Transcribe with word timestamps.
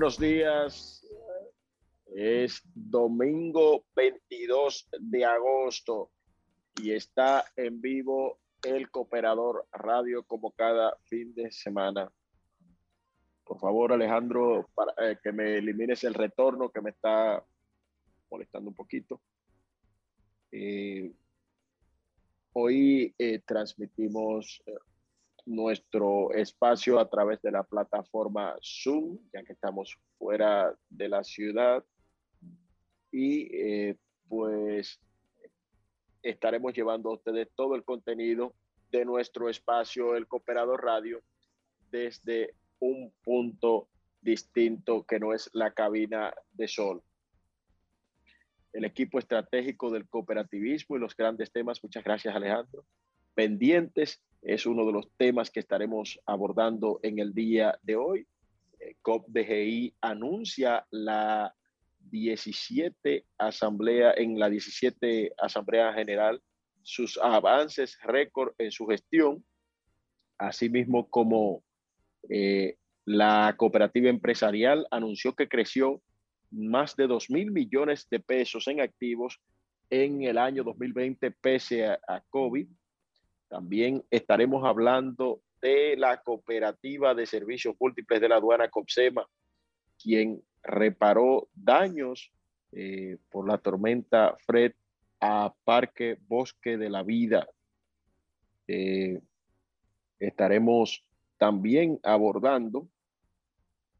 buenos 0.00 0.18
días. 0.18 1.06
Es 2.06 2.62
domingo 2.72 3.84
22 3.94 4.88
de 4.98 5.26
agosto 5.26 6.10
y 6.80 6.92
está 6.92 7.44
en 7.54 7.82
vivo 7.82 8.38
el 8.62 8.90
Cooperador 8.90 9.66
Radio 9.70 10.22
como 10.22 10.52
cada 10.52 10.96
fin 11.04 11.34
de 11.34 11.52
semana. 11.52 12.10
Por 13.44 13.60
favor, 13.60 13.92
Alejandro, 13.92 14.70
eh, 15.02 15.18
que 15.22 15.32
me 15.32 15.58
elimines 15.58 16.02
el 16.04 16.14
retorno 16.14 16.70
que 16.70 16.80
me 16.80 16.90
está 16.90 17.44
molestando 18.30 18.70
un 18.70 18.76
poquito. 18.76 19.20
Eh, 20.50 21.12
hoy 22.54 23.14
eh, 23.18 23.40
transmitimos 23.40 24.62
nuestro 25.50 26.32
espacio 26.32 27.00
a 27.00 27.10
través 27.10 27.42
de 27.42 27.50
la 27.50 27.64
plataforma 27.64 28.56
Zoom, 28.62 29.18
ya 29.32 29.42
que 29.42 29.52
estamos 29.52 29.98
fuera 30.16 30.72
de 30.88 31.08
la 31.08 31.24
ciudad. 31.24 31.84
Y 33.10 33.48
eh, 33.52 33.96
pues 34.28 35.00
estaremos 36.22 36.72
llevando 36.72 37.10
a 37.10 37.14
ustedes 37.14 37.48
todo 37.56 37.74
el 37.74 37.82
contenido 37.82 38.54
de 38.92 39.04
nuestro 39.04 39.48
espacio, 39.48 40.14
el 40.14 40.28
Cooperador 40.28 40.84
Radio, 40.84 41.20
desde 41.90 42.54
un 42.78 43.12
punto 43.24 43.88
distinto 44.20 45.04
que 45.04 45.18
no 45.18 45.34
es 45.34 45.50
la 45.52 45.72
cabina 45.72 46.32
de 46.52 46.68
sol. 46.68 47.02
El 48.72 48.84
equipo 48.84 49.18
estratégico 49.18 49.90
del 49.90 50.08
cooperativismo 50.08 50.96
y 50.96 51.00
los 51.00 51.16
grandes 51.16 51.50
temas, 51.50 51.82
muchas 51.82 52.04
gracias 52.04 52.36
Alejandro, 52.36 52.84
pendientes 53.34 54.22
es 54.42 54.66
uno 54.66 54.86
de 54.86 54.92
los 54.92 55.10
temas 55.16 55.50
que 55.50 55.60
estaremos 55.60 56.20
abordando 56.26 57.00
en 57.02 57.18
el 57.18 57.34
día 57.34 57.78
de 57.82 57.96
hoy. 57.96 58.26
Eh, 58.78 58.96
COP-DGI 59.02 59.94
anuncia 60.00 60.86
la 60.90 61.54
17 61.98 63.26
asamblea, 63.38 64.14
en 64.16 64.38
la 64.38 64.48
17 64.48 65.34
asamblea 65.38 65.92
general, 65.92 66.42
sus 66.82 67.18
avances 67.18 67.98
récord 68.02 68.54
en 68.58 68.72
su 68.72 68.86
gestión, 68.86 69.44
asimismo 70.38 71.08
como 71.10 71.62
eh, 72.28 72.76
la 73.04 73.54
cooperativa 73.58 74.08
empresarial 74.08 74.86
anunció 74.90 75.34
que 75.34 75.48
creció 75.48 76.02
más 76.50 76.96
de 76.96 77.06
2 77.06 77.30
mil 77.30 77.50
millones 77.50 78.08
de 78.10 78.20
pesos 78.20 78.66
en 78.68 78.80
activos 78.80 79.40
en 79.90 80.22
el 80.22 80.38
año 80.38 80.64
2020 80.64 81.30
pese 81.32 81.86
a, 81.86 82.00
a 82.08 82.22
COVID 82.30 82.66
también 83.50 84.04
estaremos 84.10 84.64
hablando 84.64 85.42
de 85.60 85.96
la 85.96 86.22
cooperativa 86.22 87.14
de 87.14 87.26
servicios 87.26 87.74
múltiples 87.80 88.20
de 88.20 88.28
la 88.28 88.36
aduana 88.36 88.70
COPSEMA, 88.70 89.28
quien 90.00 90.40
reparó 90.62 91.48
daños 91.52 92.32
eh, 92.70 93.18
por 93.28 93.48
la 93.48 93.58
tormenta 93.58 94.36
Fred 94.46 94.72
a 95.20 95.52
Parque 95.64 96.16
Bosque 96.28 96.78
de 96.78 96.88
la 96.88 97.02
Vida. 97.02 97.48
Eh, 98.68 99.20
estaremos 100.20 101.04
también 101.36 101.98
abordando 102.04 102.88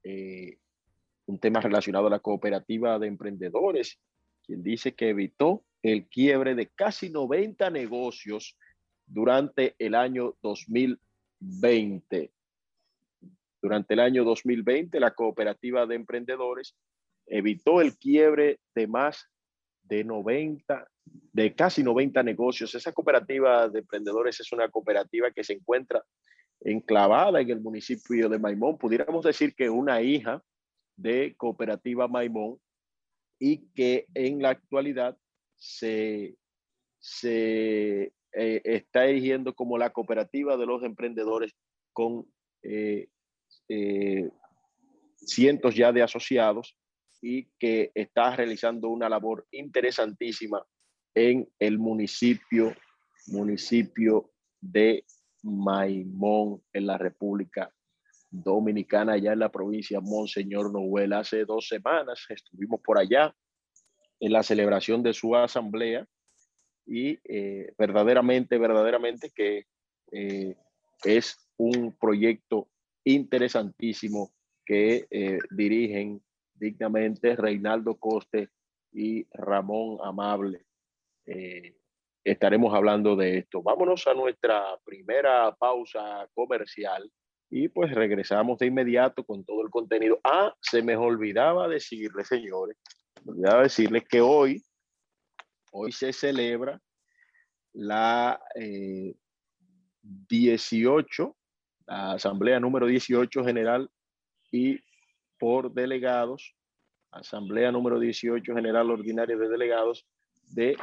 eh, 0.04 0.58
un 1.26 1.40
tema 1.40 1.60
relacionado 1.60 2.06
a 2.06 2.10
la 2.10 2.20
cooperativa 2.20 3.00
de 3.00 3.08
emprendedores, 3.08 3.98
quien 4.44 4.62
dice 4.62 4.94
que 4.94 5.08
evitó 5.08 5.64
el 5.82 6.06
quiebre 6.06 6.54
de 6.54 6.68
casi 6.68 7.10
90 7.10 7.68
negocios 7.70 8.56
durante 9.10 9.74
el 9.78 9.94
año 9.94 10.36
2020. 10.40 12.32
Durante 13.60 13.94
el 13.94 14.00
año 14.00 14.24
2020, 14.24 14.98
la 15.00 15.10
cooperativa 15.12 15.84
de 15.86 15.96
emprendedores 15.96 16.74
evitó 17.26 17.80
el 17.80 17.98
quiebre 17.98 18.60
de 18.74 18.86
más 18.86 19.28
de 19.82 20.04
90, 20.04 20.88
de 21.32 21.54
casi 21.54 21.82
90 21.82 22.22
negocios. 22.22 22.74
Esa 22.74 22.92
cooperativa 22.92 23.68
de 23.68 23.80
emprendedores 23.80 24.40
es 24.40 24.52
una 24.52 24.68
cooperativa 24.68 25.30
que 25.30 25.44
se 25.44 25.54
encuentra 25.54 26.04
enclavada 26.60 27.40
en 27.40 27.50
el 27.50 27.60
municipio 27.60 28.28
de 28.28 28.38
Maimón. 28.38 28.78
Pudiéramos 28.78 29.24
decir 29.24 29.54
que 29.54 29.68
una 29.68 30.00
hija 30.00 30.42
de 30.96 31.34
cooperativa 31.36 32.06
Maimón 32.06 32.58
y 33.38 33.68
que 33.72 34.06
en 34.14 34.40
la 34.40 34.50
actualidad 34.50 35.16
se, 35.56 36.36
se 36.98 38.12
eh, 38.32 38.60
está 38.64 39.06
erigiendo 39.06 39.54
como 39.54 39.76
la 39.76 39.90
cooperativa 39.90 40.56
de 40.56 40.66
los 40.66 40.82
emprendedores 40.84 41.52
con 41.92 42.26
eh, 42.62 43.08
eh, 43.68 44.30
cientos 45.16 45.74
ya 45.74 45.92
de 45.92 46.02
asociados 46.02 46.76
y 47.20 47.46
que 47.58 47.90
está 47.94 48.36
realizando 48.36 48.88
una 48.88 49.08
labor 49.08 49.46
interesantísima 49.50 50.64
en 51.14 51.48
el 51.58 51.78
municipio, 51.78 52.74
municipio 53.26 54.30
de 54.60 55.04
Maimón, 55.42 56.62
en 56.72 56.86
la 56.86 56.98
República 56.98 57.72
Dominicana, 58.30 59.14
allá 59.14 59.32
en 59.32 59.40
la 59.40 59.50
provincia 59.50 60.00
Monseñor 60.00 60.72
Noel. 60.72 61.12
Hace 61.14 61.44
dos 61.44 61.66
semanas 61.66 62.24
estuvimos 62.28 62.80
por 62.80 62.98
allá 62.98 63.34
en 64.20 64.32
la 64.32 64.44
celebración 64.44 65.02
de 65.02 65.12
su 65.12 65.34
asamblea 65.34 66.06
y 66.90 67.20
eh, 67.24 67.72
verdaderamente, 67.78 68.58
verdaderamente 68.58 69.30
que 69.30 69.66
eh, 70.10 70.56
es 71.04 71.38
un 71.56 71.96
proyecto 71.96 72.68
interesantísimo 73.04 74.32
que 74.66 75.06
eh, 75.08 75.38
dirigen 75.50 76.20
dignamente 76.52 77.36
Reinaldo 77.36 77.94
Coste 77.94 78.48
y 78.92 79.24
Ramón 79.32 79.98
Amable. 80.02 80.66
estaremos 82.24 82.74
hablando 82.74 83.14
de 83.14 83.38
esto. 83.38 83.62
Vámonos 83.62 84.04
a 84.08 84.14
nuestra 84.14 84.76
primera 84.84 85.54
pausa 85.54 86.28
comercial 86.34 87.08
y 87.48 87.68
pues 87.68 87.94
regresamos 87.94 88.58
de 88.58 88.66
inmediato 88.66 89.22
con 89.22 89.44
todo 89.44 89.62
el 89.62 89.70
contenido. 89.70 90.18
Ah, 90.24 90.52
se 90.60 90.82
me 90.82 90.96
olvidaba 90.96 91.68
decirles, 91.68 92.26
señores, 92.26 92.76
olvidaba 93.24 93.62
decirles 93.62 94.08
que 94.08 94.20
hoy 94.20 94.60
Hoy 95.70 95.92
se 95.92 96.12
celebra 96.12 96.80
la 97.72 98.40
18, 100.02 101.24
eh, 101.24 101.32
la 101.86 102.12
asamblea 102.12 102.58
número 102.58 102.86
18 102.86 103.44
general 103.44 103.88
y 104.50 104.78
por 105.38 105.72
delegados, 105.72 106.54
asamblea 107.10 107.72
número 107.72 107.98
18 107.98 108.54
general 108.54 108.90
ordinaria 108.90 109.36
de 109.36 109.48
delegados 109.48 110.06
de 110.48 110.76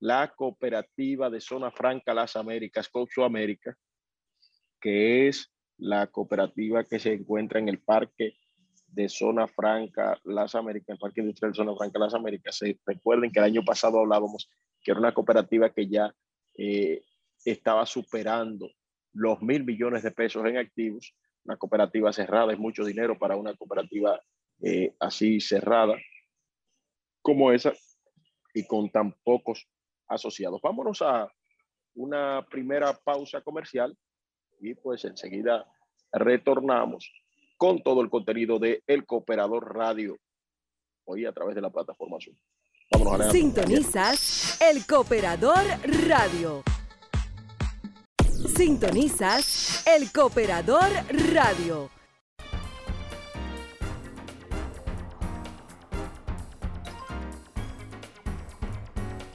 la 0.00 0.32
cooperativa 0.34 1.30
de 1.30 1.40
Zona 1.40 1.70
Franca 1.70 2.14
Las 2.14 2.36
Américas, 2.36 2.88
Coxo 2.88 3.24
América, 3.24 3.76
que 4.80 5.28
es 5.28 5.50
la 5.78 6.06
cooperativa 6.06 6.84
que 6.84 6.98
se 6.98 7.14
encuentra 7.14 7.58
en 7.58 7.68
el 7.68 7.80
parque 7.80 8.36
de 8.94 9.08
Zona 9.08 9.46
Franca 9.48 10.18
Las 10.24 10.54
Américas, 10.54 10.94
el 10.94 10.98
Parque 10.98 11.20
Industrial 11.20 11.54
Zona 11.54 11.74
Franca 11.76 11.98
Las 11.98 12.14
Américas. 12.14 12.60
Recuerden 12.86 13.32
que 13.32 13.40
el 13.40 13.46
año 13.46 13.64
pasado 13.64 13.98
hablábamos 13.98 14.48
que 14.82 14.90
era 14.90 15.00
una 15.00 15.14
cooperativa 15.14 15.70
que 15.70 15.88
ya 15.88 16.14
eh, 16.56 17.02
estaba 17.44 17.86
superando 17.86 18.70
los 19.12 19.40
mil 19.42 19.64
millones 19.64 20.02
de 20.02 20.10
pesos 20.10 20.44
en 20.46 20.58
activos. 20.58 21.14
Una 21.44 21.56
cooperativa 21.56 22.12
cerrada 22.12 22.52
es 22.52 22.58
mucho 22.58 22.84
dinero 22.84 23.18
para 23.18 23.36
una 23.36 23.54
cooperativa 23.54 24.20
eh, 24.62 24.94
así 25.00 25.40
cerrada 25.40 25.96
como 27.22 27.52
esa 27.52 27.72
y 28.52 28.66
con 28.66 28.90
tan 28.90 29.12
pocos 29.24 29.66
asociados. 30.06 30.60
Vámonos 30.62 31.02
a 31.02 31.28
una 31.94 32.46
primera 32.48 32.92
pausa 32.92 33.40
comercial 33.40 33.96
y 34.60 34.74
pues 34.74 35.04
enseguida 35.04 35.66
retornamos 36.12 37.10
con 37.56 37.82
todo 37.82 38.00
el 38.00 38.10
contenido 38.10 38.58
de 38.58 38.82
El 38.86 39.06
Cooperador 39.06 39.74
Radio, 39.74 40.16
hoy 41.04 41.24
a 41.24 41.32
través 41.32 41.54
de 41.54 41.60
la 41.60 41.70
plataforma 41.70 42.18
Zoom. 42.20 42.36
Sintonizas 43.30 44.60
El 44.60 44.86
Cooperador 44.86 45.64
Radio. 46.06 46.62
Sintonizas 48.56 49.86
El 49.86 50.12
Cooperador 50.12 50.90
Radio. 51.32 51.90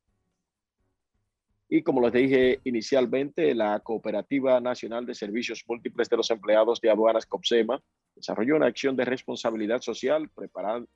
Y 1.68 1.82
como 1.82 2.00
les 2.00 2.12
dije 2.12 2.60
inicialmente, 2.62 3.56
la 3.56 3.80
Cooperativa 3.80 4.60
Nacional 4.60 5.04
de 5.04 5.16
Servicios 5.16 5.64
Múltiples 5.66 6.08
de 6.08 6.16
los 6.16 6.30
Empleados 6.30 6.80
de 6.80 6.90
Aduanas 6.90 7.26
COPSEMA 7.26 7.82
desarrolló 8.18 8.56
una 8.56 8.66
acción 8.66 8.96
de 8.96 9.04
responsabilidad 9.04 9.80
social 9.80 10.28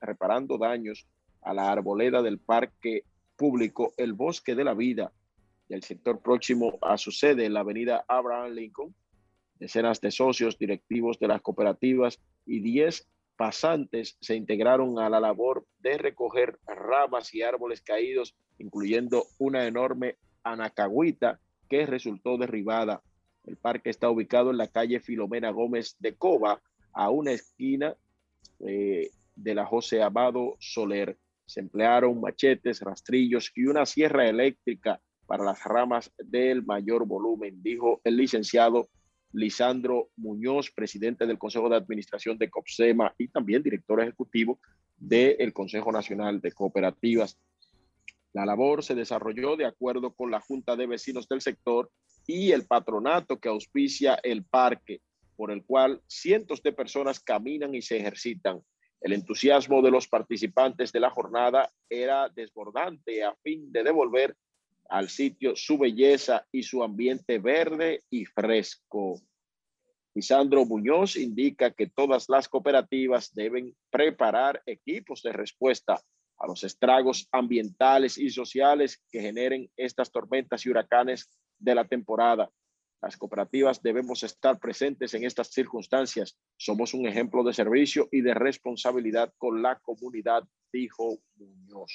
reparando 0.01 0.57
daños 0.57 1.07
a 1.41 1.53
la 1.53 1.71
arboleda 1.71 2.21
del 2.21 2.39
Parque 2.39 3.03
Público 3.37 3.93
El 3.97 4.13
Bosque 4.13 4.55
de 4.55 4.63
la 4.63 4.73
Vida 4.73 5.11
del 5.69 5.83
sector 5.83 6.21
próximo 6.21 6.77
a 6.81 6.97
su 6.97 7.11
sede 7.11 7.45
en 7.45 7.53
la 7.53 7.61
avenida 7.61 8.03
Abraham 8.07 8.51
Lincoln. 8.51 8.93
Decenas 9.55 10.01
de 10.01 10.11
socios 10.11 10.57
directivos 10.57 11.17
de 11.19 11.29
las 11.29 11.41
cooperativas 11.41 12.19
y 12.45 12.59
10 12.59 13.07
pasantes 13.37 14.17
se 14.19 14.35
integraron 14.35 14.99
a 14.99 15.09
la 15.09 15.19
labor 15.19 15.65
de 15.79 15.97
recoger 15.97 16.59
ramas 16.67 17.33
y 17.33 17.41
árboles 17.41 17.81
caídos, 17.81 18.35
incluyendo 18.57 19.25
una 19.39 19.65
enorme 19.65 20.17
Anacahuita, 20.43 21.39
que 21.69 21.85
resultó 21.85 22.37
derribada. 22.37 23.01
El 23.45 23.57
parque 23.57 23.89
está 23.89 24.09
ubicado 24.09 24.51
en 24.51 24.57
la 24.57 24.67
calle 24.67 24.99
Filomena 24.99 25.51
Gómez 25.51 25.95
de 25.99 26.15
Coba, 26.15 26.61
a 26.93 27.09
una 27.09 27.31
esquina 27.31 27.95
eh, 28.59 29.09
de 29.35 29.55
la 29.55 29.65
José 29.65 30.01
Amado 30.01 30.55
Soler. 30.59 31.17
Se 31.45 31.59
emplearon 31.59 32.21
machetes, 32.21 32.81
rastrillos 32.81 33.51
y 33.55 33.65
una 33.65 33.85
sierra 33.85 34.27
eléctrica 34.27 35.01
para 35.25 35.43
las 35.43 35.63
ramas 35.63 36.11
del 36.17 36.63
mayor 36.63 37.05
volumen, 37.05 37.61
dijo 37.61 38.01
el 38.03 38.17
licenciado 38.17 38.89
Lisandro 39.31 40.09
Muñoz, 40.15 40.71
presidente 40.71 41.25
del 41.25 41.39
Consejo 41.39 41.69
de 41.69 41.75
Administración 41.75 42.37
de 42.37 42.49
COPSEMA 42.49 43.15
y 43.17 43.27
también 43.29 43.63
director 43.63 43.99
ejecutivo 44.01 44.59
del 44.97 45.51
Consejo 45.53 45.91
Nacional 45.91 46.39
de 46.39 46.51
Cooperativas. 46.51 47.37
La 48.31 48.45
labor 48.45 48.83
se 48.83 48.95
desarrolló 48.95 49.55
de 49.55 49.65
acuerdo 49.65 50.13
con 50.13 50.31
la 50.31 50.39
Junta 50.39 50.75
de 50.75 50.87
Vecinos 50.87 51.27
del 51.27 51.41
sector 51.41 51.91
y 52.25 52.51
el 52.51 52.65
patronato 52.65 53.39
que 53.39 53.49
auspicia 53.49 54.15
el 54.23 54.43
parque, 54.43 55.01
por 55.35 55.51
el 55.51 55.63
cual 55.63 56.01
cientos 56.07 56.61
de 56.63 56.73
personas 56.73 57.19
caminan 57.19 57.75
y 57.75 57.81
se 57.81 57.97
ejercitan. 57.97 58.61
El 59.01 59.13
entusiasmo 59.13 59.81
de 59.81 59.91
los 59.91 60.07
participantes 60.07 60.91
de 60.91 60.99
la 60.99 61.09
jornada 61.09 61.69
era 61.89 62.29
desbordante 62.29 63.23
a 63.23 63.35
fin 63.43 63.71
de 63.71 63.83
devolver 63.83 64.35
al 64.89 65.09
sitio 65.09 65.55
su 65.55 65.77
belleza 65.77 66.45
y 66.51 66.63
su 66.63 66.83
ambiente 66.83 67.39
verde 67.39 68.03
y 68.09 68.25
fresco. 68.25 69.19
Lisandro 70.15 70.65
Muñoz 70.65 71.15
indica 71.15 71.71
que 71.71 71.87
todas 71.87 72.29
las 72.29 72.47
cooperativas 72.47 73.33
deben 73.33 73.75
preparar 73.89 74.61
equipos 74.65 75.23
de 75.23 75.33
respuesta 75.33 75.99
a 76.37 76.47
los 76.47 76.63
estragos 76.63 77.27
ambientales 77.31 78.17
y 78.17 78.29
sociales 78.29 79.01
que 79.11 79.21
generen 79.21 79.69
estas 79.75 80.11
tormentas 80.11 80.65
y 80.65 80.69
huracanes 80.69 81.29
de 81.57 81.73
la 81.73 81.85
temporada. 81.85 82.49
Las 83.03 83.17
cooperativas 83.17 83.83
debemos 83.83 84.23
estar 84.23 84.57
presentes 84.59 85.13
en 85.13 85.25
estas 85.25 85.49
circunstancias. 85.49 86.37
Somos 86.55 86.93
un 86.93 87.05
ejemplo 87.05 87.43
de 87.43 87.53
servicio 87.53 88.07
y 88.13 88.21
de 88.21 88.33
responsabilidad 88.33 89.33
con 89.37 89.61
la 89.61 89.77
comunidad, 89.79 90.43
dijo 90.71 91.17
Muñoz. 91.35 91.91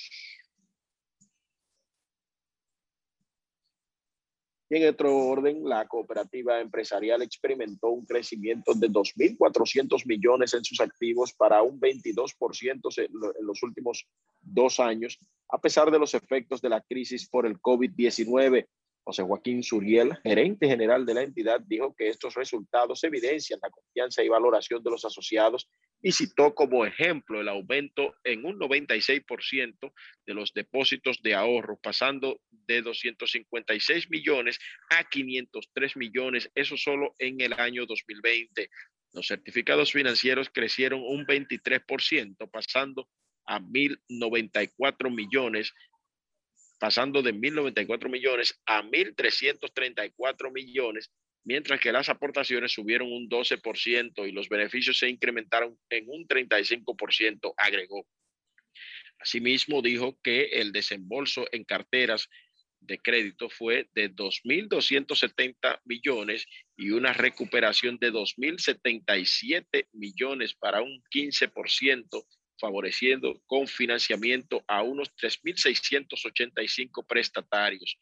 Y 4.69 4.77
en 4.77 4.89
otro 4.91 5.17
orden, 5.17 5.67
la 5.67 5.89
cooperativa 5.89 6.61
empresarial 6.61 7.23
experimentó 7.23 7.89
un 7.89 8.05
crecimiento 8.05 8.75
de 8.75 8.91
2.400 8.91 10.05
millones 10.05 10.53
en 10.53 10.63
sus 10.63 10.79
activos 10.79 11.33
para 11.33 11.63
un 11.63 11.81
22% 11.81 12.99
en 12.99 13.47
los 13.47 13.63
últimos 13.63 14.07
dos 14.43 14.79
años, 14.79 15.19
a 15.49 15.59
pesar 15.59 15.91
de 15.91 15.99
los 15.99 16.13
efectos 16.13 16.61
de 16.61 16.69
la 16.69 16.83
crisis 16.83 17.27
por 17.27 17.47
el 17.47 17.59
COVID-19. 17.59 18.67
José 19.09 19.23
Joaquín 19.23 19.63
Suriel, 19.63 20.19
gerente 20.23 20.69
general 20.69 21.07
de 21.07 21.15
la 21.15 21.23
entidad, 21.23 21.63
dijo 21.67 21.95
que 21.97 22.11
estos 22.11 22.35
resultados 22.35 23.03
evidencian 23.05 23.59
la 23.63 23.71
confianza 23.71 24.23
y 24.23 24.29
valoración 24.29 24.83
de 24.83 24.91
los 24.91 25.03
asociados 25.03 25.67
y 26.03 26.13
citó 26.13 26.55
como 26.55 26.85
ejemplo 26.85 27.41
el 27.41 27.49
aumento 27.49 28.15
en 28.23 28.45
un 28.45 28.59
96% 28.59 29.93
de 30.27 30.35
los 30.35 30.53
depósitos 30.53 31.23
de 31.23 31.35
ahorro, 31.35 31.79
pasando 31.83 32.43
de 32.51 32.83
256 32.83 34.11
millones 34.11 34.59
a 34.91 35.09
503 35.09 35.97
millones, 35.97 36.51
eso 36.55 36.77
solo 36.77 37.15
en 37.19 37.41
el 37.41 37.55
año 37.55 37.87
2020. 37.87 38.69
Los 39.15 39.29
certificados 39.29 39.91
financieros 39.91 40.51
crecieron 40.53 41.01
un 41.01 41.25
23%, 41.25 42.51
pasando 42.51 43.09
a 43.47 43.59
1.094 43.59 45.11
millones 45.11 45.73
pasando 46.79 47.23
de 47.23 47.35
1.094 47.35 48.09
millones 48.09 48.61
a 48.67 48.83
1.334 48.83 50.53
millones, 50.53 51.11
mientras 51.45 51.81
que 51.81 51.93
las 51.93 52.09
aportaciones 52.09 52.73
subieron 52.73 53.13
un 53.13 53.29
12% 53.29 54.29
y 54.29 54.33
los 54.33 54.49
beneficios 54.49 54.99
se 54.99 55.09
incrementaron 55.09 55.79
en 55.91 56.05
un 56.09 56.27
35%, 56.27 57.55
agregó. 57.57 58.07
Asimismo, 59.21 59.83
dijo 59.83 60.19
que 60.23 60.45
el 60.45 60.73
desembolso 60.73 61.47
en 61.51 61.65
carteras 61.65 62.29
de 62.81 62.99
crédito 62.99 63.51
fue 63.51 63.89
de 63.95 64.15
2.270 64.15 65.81
millones 65.85 66.47
y 66.77 66.91
una 66.91 67.13
recuperación 67.13 67.99
de 67.99 68.13
2.077 68.13 69.89
millones 69.93 70.55
para 70.55 70.83
un 70.83 71.03
15% 71.13 72.25
favoreciendo 72.59 73.41
con 73.47 73.67
financiamiento 73.67 74.63
a 74.67 74.83
unos 74.83 75.11
3.685 75.17 77.07
prestatarios. 77.07 77.99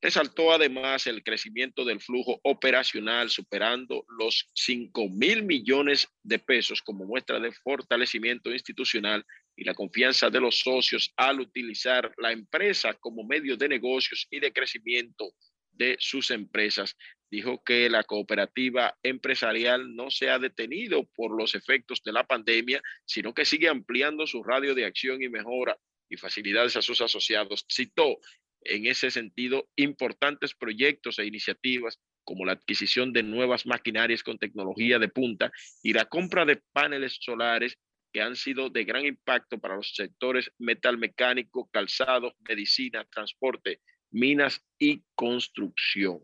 Resaltó 0.00 0.52
además 0.52 1.06
el 1.06 1.22
crecimiento 1.22 1.84
del 1.84 2.00
flujo 2.00 2.38
operacional 2.44 3.30
superando 3.30 4.04
los 4.18 4.48
5 4.54 5.08
mil 5.08 5.42
millones 5.42 6.08
de 6.22 6.38
pesos 6.38 6.82
como 6.82 7.06
muestra 7.06 7.40
de 7.40 7.50
fortalecimiento 7.50 8.52
institucional 8.52 9.24
y 9.56 9.64
la 9.64 9.74
confianza 9.74 10.28
de 10.28 10.40
los 10.40 10.60
socios 10.60 11.12
al 11.16 11.40
utilizar 11.40 12.12
la 12.18 12.30
empresa 12.30 12.92
como 12.94 13.24
medio 13.24 13.56
de 13.56 13.68
negocios 13.68 14.26
y 14.30 14.38
de 14.38 14.52
crecimiento 14.52 15.32
de 15.72 15.96
sus 15.98 16.30
empresas 16.30 16.94
dijo 17.30 17.62
que 17.64 17.90
la 17.90 18.04
cooperativa 18.04 18.96
empresarial 19.02 19.94
no 19.94 20.10
se 20.10 20.30
ha 20.30 20.38
detenido 20.38 21.08
por 21.14 21.36
los 21.36 21.54
efectos 21.54 22.02
de 22.04 22.12
la 22.12 22.26
pandemia, 22.26 22.82
sino 23.04 23.34
que 23.34 23.44
sigue 23.44 23.68
ampliando 23.68 24.26
su 24.26 24.42
radio 24.42 24.74
de 24.74 24.84
acción 24.84 25.22
y 25.22 25.28
mejora 25.28 25.76
y 26.08 26.16
facilidades 26.16 26.76
a 26.76 26.82
sus 26.82 27.00
asociados. 27.00 27.64
Citó 27.70 28.18
en 28.62 28.86
ese 28.86 29.10
sentido 29.10 29.68
importantes 29.76 30.54
proyectos 30.54 31.18
e 31.18 31.26
iniciativas 31.26 32.00
como 32.24 32.44
la 32.44 32.52
adquisición 32.52 33.12
de 33.12 33.22
nuevas 33.22 33.66
maquinarias 33.66 34.22
con 34.22 34.38
tecnología 34.38 34.98
de 34.98 35.08
punta 35.08 35.52
y 35.82 35.92
la 35.92 36.06
compra 36.06 36.44
de 36.44 36.60
paneles 36.72 37.18
solares 37.20 37.78
que 38.12 38.20
han 38.20 38.34
sido 38.34 38.70
de 38.70 38.84
gran 38.84 39.04
impacto 39.04 39.58
para 39.58 39.76
los 39.76 39.94
sectores 39.94 40.50
metalmecánico, 40.58 41.68
calzado, 41.70 42.34
medicina, 42.48 43.04
transporte, 43.04 43.80
minas 44.10 44.64
y 44.78 45.02
construcción. 45.14 46.20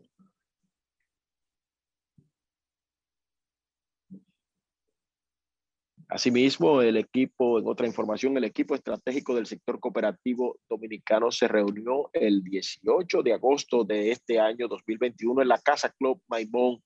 Asimismo, 6.09 6.81
el 6.81 6.97
equipo, 6.97 7.59
en 7.59 7.67
otra 7.67 7.87
información, 7.87 8.37
el 8.37 8.43
equipo 8.43 8.75
estratégico 8.75 9.35
del 9.35 9.45
sector 9.45 9.79
cooperativo 9.79 10.59
dominicano 10.69 11.31
se 11.31 11.47
reunió 11.47 12.09
el 12.13 12.43
18 12.43 13.23
de 13.23 13.33
agosto 13.33 13.83
de 13.83 14.11
este 14.11 14.39
año 14.39 14.67
2021 14.67 15.41
en 15.41 15.47
la 15.47 15.59
Casa 15.59 15.89
Club 15.97 16.21
Maimón. 16.27 16.83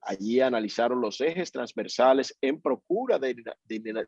Allí 0.00 0.40
analizaron 0.40 1.00
los 1.00 1.20
ejes 1.20 1.50
transversales 1.50 2.36
en 2.40 2.60
procura 2.60 3.18
de 3.18 3.36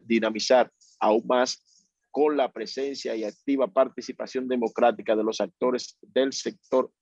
dinamizar 0.01 0.71
aún 1.01 1.25
más 1.27 1.63
con 2.11 2.37
la 2.37 2.53
presencia 2.53 3.17
y 3.17 3.25
activa 3.25 3.67
participación 3.67 4.47
democrática 4.47 5.17
de 5.17 5.25
los 5.25 5.41
actores 5.41 5.99
del 6.01 6.33
sector 6.33 6.93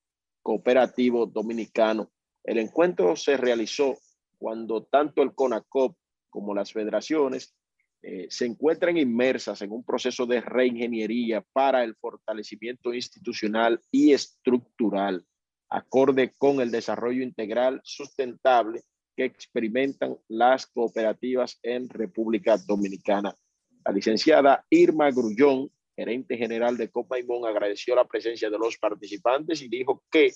cooperativo 0.43 1.27
dominicano. 1.27 2.11
El 2.45 2.59
encuentro 2.59 3.15
se 3.17 3.37
realizó 3.37 3.99
cuando 4.39 4.85
tanto 4.85 5.23
el 5.23 5.35
CONACOP 5.35 5.97
como 6.33 6.55
las 6.55 6.73
federaciones, 6.73 7.55
eh, 8.03 8.27
se 8.31 8.47
encuentran 8.47 8.97
inmersas 8.97 9.63
en 9.63 9.71
un 9.71 9.85
proceso 9.85 10.27
de 10.27 10.41
reingeniería 10.41 11.45
para 11.53 11.85
el 11.85 11.95
fortalecimiento 11.95 12.93
institucional 12.93 13.81
y 13.93 14.13
estructural, 14.13 15.25
acorde 15.69 16.33
con 16.37 16.61
el 16.61 16.73
desarrollo 16.73 17.23
integral 17.23 17.81
sustentable 17.85 18.83
que 19.15 19.25
experimentan 19.25 20.17
las 20.27 20.67
cooperativas 20.67 21.61
en 21.63 21.89
República 21.89 22.57
Dominicana. 22.57 23.37
La 23.85 23.93
licenciada 23.93 24.65
Irma 24.71 25.11
Grullón, 25.11 25.71
gerente 25.95 26.37
general 26.37 26.77
de 26.77 26.91
Copa 26.91 27.21
Imón, 27.21 27.45
agradeció 27.47 27.95
la 27.95 28.09
presencia 28.09 28.49
de 28.49 28.59
los 28.59 28.79
participantes 28.79 29.61
y 29.61 29.69
dijo 29.69 30.03
que 30.11 30.33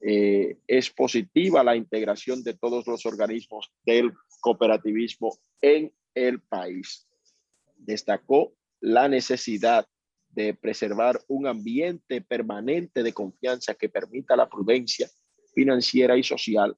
eh, 0.00 0.58
es 0.66 0.90
positiva 0.90 1.64
la 1.64 1.76
integración 1.76 2.42
de 2.42 2.54
todos 2.54 2.86
los 2.86 3.04
organismos 3.04 3.72
del 3.84 4.12
cooperativismo 4.40 5.36
en 5.60 5.92
el 6.14 6.40
país. 6.40 7.08
Destacó 7.76 8.54
la 8.80 9.08
necesidad 9.08 9.86
de 10.28 10.54
preservar 10.54 11.20
un 11.26 11.46
ambiente 11.46 12.20
permanente 12.20 13.02
de 13.02 13.12
confianza 13.12 13.74
que 13.74 13.88
permita 13.88 14.36
la 14.36 14.48
prudencia 14.48 15.08
financiera 15.54 16.16
y 16.16 16.22
social 16.22 16.76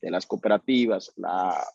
de 0.00 0.10
las 0.10 0.26
cooperativas. 0.26 1.12
La 1.16 1.66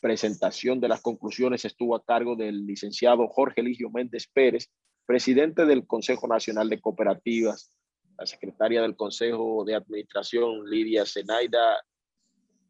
presentación 0.00 0.80
de 0.80 0.88
las 0.88 1.00
conclusiones 1.00 1.64
estuvo 1.64 1.96
a 1.96 2.04
cargo 2.04 2.36
del 2.36 2.66
licenciado 2.66 3.26
Jorge 3.26 3.62
Eligio 3.62 3.90
Méndez 3.90 4.28
Pérez, 4.32 4.70
presidente 5.06 5.66
del 5.66 5.86
Consejo 5.86 6.28
Nacional 6.28 6.68
de 6.68 6.80
Cooperativas, 6.80 7.72
la 8.18 8.26
secretaria 8.26 8.82
del 8.82 8.96
Consejo 8.96 9.64
de 9.64 9.74
Administración, 9.74 10.68
Lidia 10.68 11.04
Zenaida 11.04 11.84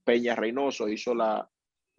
Peña 0.05 0.35
Reynoso, 0.35 0.89
hizo 0.89 1.15
la 1.15 1.49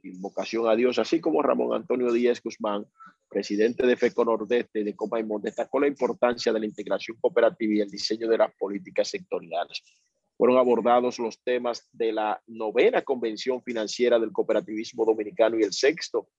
invocación 0.04 0.68
a 0.68 0.76
Dios, 0.76 1.00
así 1.00 1.20
como 1.20 1.42
Ramón 1.42 1.74
Antonio 1.74 2.12
Díaz 2.12 2.42
Guzmán, 2.42 2.86
presidente 3.30 3.86
de 3.86 3.98
FECO 3.98 4.24
Nordeste 4.24 4.84
de 4.84 4.96
Copa 4.96 5.20
destacó 5.42 5.80
la 5.80 5.88
importancia 5.88 6.54
de 6.54 6.60
la 6.60 6.66
integración 6.66 7.18
cooperativa 7.20 7.74
y 7.74 7.82
el 7.82 7.90
diseño 7.90 8.28
de 8.28 8.38
las 8.38 8.54
políticas 8.56 9.10
sectoriales. 9.10 9.84
Fueron 10.38 10.58
abordados 10.58 11.20
los 11.20 11.42
temas 11.44 11.90
de 11.92 12.14
la 12.14 12.42
novena 12.48 13.02
Convención 13.02 13.62
Financiera 13.64 14.20
del 14.20 14.32
Cooperativismo 14.32 15.04
Dominicano 15.04 15.60
y 15.60 15.64
el 15.64 15.74
sexto 15.74 16.30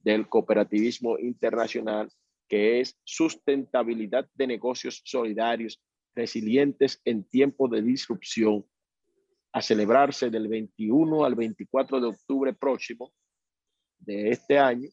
del 0.00 0.28
Cooperativismo 0.28 1.18
Internacional, 1.18 2.08
que 2.48 2.80
es 2.80 2.96
sustentabilidad 3.04 4.26
de 4.34 4.46
negocios 4.46 5.02
solidarios 5.04 5.82
resilientes 6.18 7.00
en 7.04 7.22
tiempos 7.22 7.70
de 7.70 7.80
disrupción, 7.80 8.66
a 9.52 9.62
celebrarse 9.62 10.30
del 10.30 10.48
21 10.48 11.24
al 11.24 11.36
24 11.36 12.00
de 12.00 12.08
octubre 12.08 12.52
próximo 12.52 13.12
de 14.00 14.30
este 14.30 14.58
año 14.58 14.88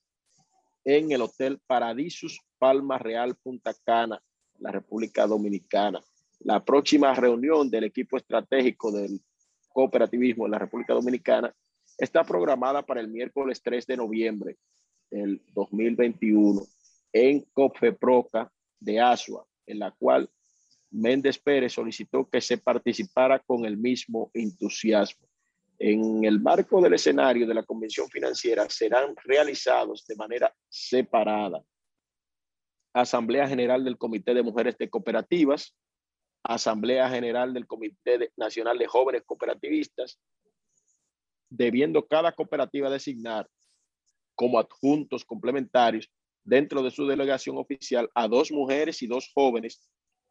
en 0.83 1.11
el 1.11 1.21
Hotel 1.23 1.59
Paradisus 1.65 2.39
Palma 2.59 2.99
Real 2.99 3.35
Punta 3.35 3.73
Cana, 3.83 4.21
la 4.59 4.71
República 4.71 5.25
Dominicana. 5.25 5.99
La 6.41 6.63
próxima 6.63 7.13
reunión 7.15 7.71
del 7.71 7.85
equipo 7.85 8.17
estratégico 8.17 8.91
del 8.91 9.19
cooperativismo 9.69 10.45
en 10.45 10.51
la 10.51 10.59
República 10.59 10.93
Dominicana 10.93 11.53
está 11.97 12.23
programada 12.23 12.85
para 12.85 13.01
el 13.01 13.07
miércoles 13.07 13.61
3 13.63 13.87
de 13.87 13.97
noviembre 13.97 14.57
del 15.09 15.41
2021 15.55 16.61
en 17.13 17.41
Cofeproca 17.51 18.51
de 18.79 19.01
Asua, 19.01 19.43
en 19.65 19.79
la 19.79 19.91
cual 19.91 20.29
Méndez 20.95 21.37
Pérez 21.37 21.73
solicitó 21.73 22.27
que 22.29 22.41
se 22.41 22.57
participara 22.57 23.39
con 23.39 23.65
el 23.65 23.77
mismo 23.77 24.31
entusiasmo. 24.33 25.27
En 25.77 26.23
el 26.23 26.39
marco 26.39 26.81
del 26.81 26.93
escenario 26.93 27.45
de 27.45 27.53
la 27.53 27.63
Convención 27.63 28.09
Financiera 28.09 28.69
serán 28.69 29.13
realizados 29.25 30.05
de 30.07 30.15
manera 30.15 30.55
separada 30.69 31.61
Asamblea 32.93 33.45
General 33.45 33.83
del 33.83 33.97
Comité 33.97 34.33
de 34.33 34.41
Mujeres 34.41 34.77
de 34.77 34.89
Cooperativas, 34.89 35.75
Asamblea 36.43 37.09
General 37.09 37.53
del 37.53 37.67
Comité 37.67 38.31
Nacional 38.37 38.77
de 38.77 38.87
Jóvenes 38.87 39.23
Cooperativistas, 39.25 40.17
debiendo 41.49 42.07
cada 42.07 42.31
cooperativa 42.31 42.89
designar 42.89 43.49
como 44.33 44.59
adjuntos 44.59 45.25
complementarios 45.25 46.09
dentro 46.45 46.81
de 46.83 46.91
su 46.91 47.05
delegación 47.05 47.57
oficial 47.57 48.09
a 48.15 48.29
dos 48.29 48.49
mujeres 48.49 49.01
y 49.01 49.07
dos 49.07 49.29
jóvenes 49.33 49.81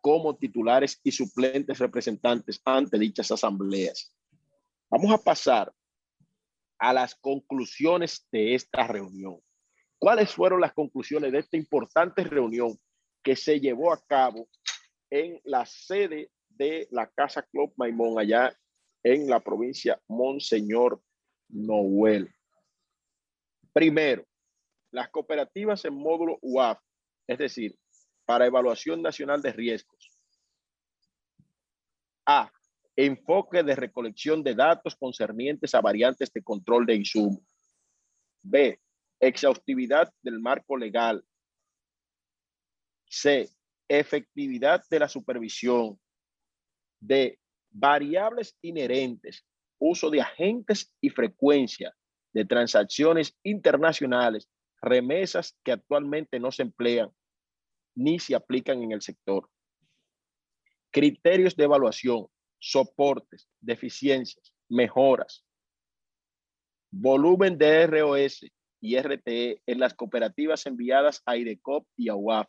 como 0.04 0.36
titulares 0.36 1.00
y 1.02 1.10
suplentes 1.12 1.78
representantes 1.78 2.60
ante 2.62 2.98
dichas 2.98 3.30
asambleas. 3.30 4.14
Vamos 4.90 5.10
a 5.10 5.16
pasar 5.16 5.72
a 6.78 6.92
las 6.92 7.14
conclusiones 7.14 8.28
de 8.30 8.54
esta 8.54 8.86
reunión. 8.86 9.40
¿Cuáles 9.98 10.30
fueron 10.30 10.60
las 10.60 10.74
conclusiones 10.74 11.32
de 11.32 11.38
esta 11.38 11.56
importante 11.56 12.22
reunión 12.22 12.78
que 13.22 13.34
se 13.34 13.58
llevó 13.58 13.94
a 13.94 14.04
cabo 14.04 14.46
en 15.08 15.40
la 15.42 15.64
sede 15.64 16.30
de 16.50 16.86
la 16.90 17.06
Casa 17.06 17.40
Club 17.40 17.72
Maimón, 17.78 18.18
allá 18.18 18.54
en 19.02 19.26
la 19.26 19.40
provincia 19.40 19.98
Monseñor 20.06 21.00
Noel? 21.48 22.30
Primero, 23.72 24.26
las 24.90 25.08
cooperativas 25.08 25.82
en 25.86 25.94
módulo 25.94 26.38
UAF, 26.42 26.78
es 27.26 27.38
decir, 27.38 27.78
para 28.24 28.46
evaluación 28.46 29.02
nacional 29.02 29.42
de 29.42 29.52
riesgos. 29.52 30.10
A. 32.26 32.50
Enfoque 32.96 33.62
de 33.62 33.74
recolección 33.74 34.42
de 34.42 34.54
datos 34.54 34.94
concernientes 34.94 35.74
a 35.74 35.80
variantes 35.80 36.32
de 36.32 36.42
control 36.42 36.86
de 36.86 36.94
insumo. 36.94 37.44
B. 38.42 38.80
Exhaustividad 39.20 40.12
del 40.22 40.40
marco 40.40 40.76
legal. 40.76 41.24
C. 43.06 43.50
Efectividad 43.88 44.82
de 44.88 44.98
la 45.00 45.08
supervisión. 45.08 45.98
D. 47.00 47.38
Variables 47.70 48.56
inherentes. 48.62 49.44
Uso 49.78 50.08
de 50.08 50.20
agentes 50.20 50.94
y 51.00 51.10
frecuencia 51.10 51.94
de 52.32 52.44
transacciones 52.44 53.36
internacionales. 53.42 54.48
Remesas 54.80 55.58
que 55.64 55.72
actualmente 55.72 56.38
no 56.38 56.52
se 56.52 56.62
emplean 56.62 57.10
ni 57.94 58.18
se 58.18 58.34
aplican 58.34 58.82
en 58.82 58.92
el 58.92 59.02
sector. 59.02 59.48
Criterios 60.90 61.56
de 61.56 61.64
evaluación, 61.64 62.28
soportes, 62.58 63.48
deficiencias, 63.60 64.54
mejoras. 64.68 65.44
Volumen 66.90 67.58
de 67.58 67.86
ROS 67.86 68.44
y 68.80 68.98
RTE 68.98 69.62
en 69.66 69.80
las 69.80 69.94
cooperativas 69.94 70.66
enviadas 70.66 71.22
a 71.26 71.36
IDECOP 71.36 71.86
y 71.96 72.08
a 72.08 72.14
UAF. 72.14 72.48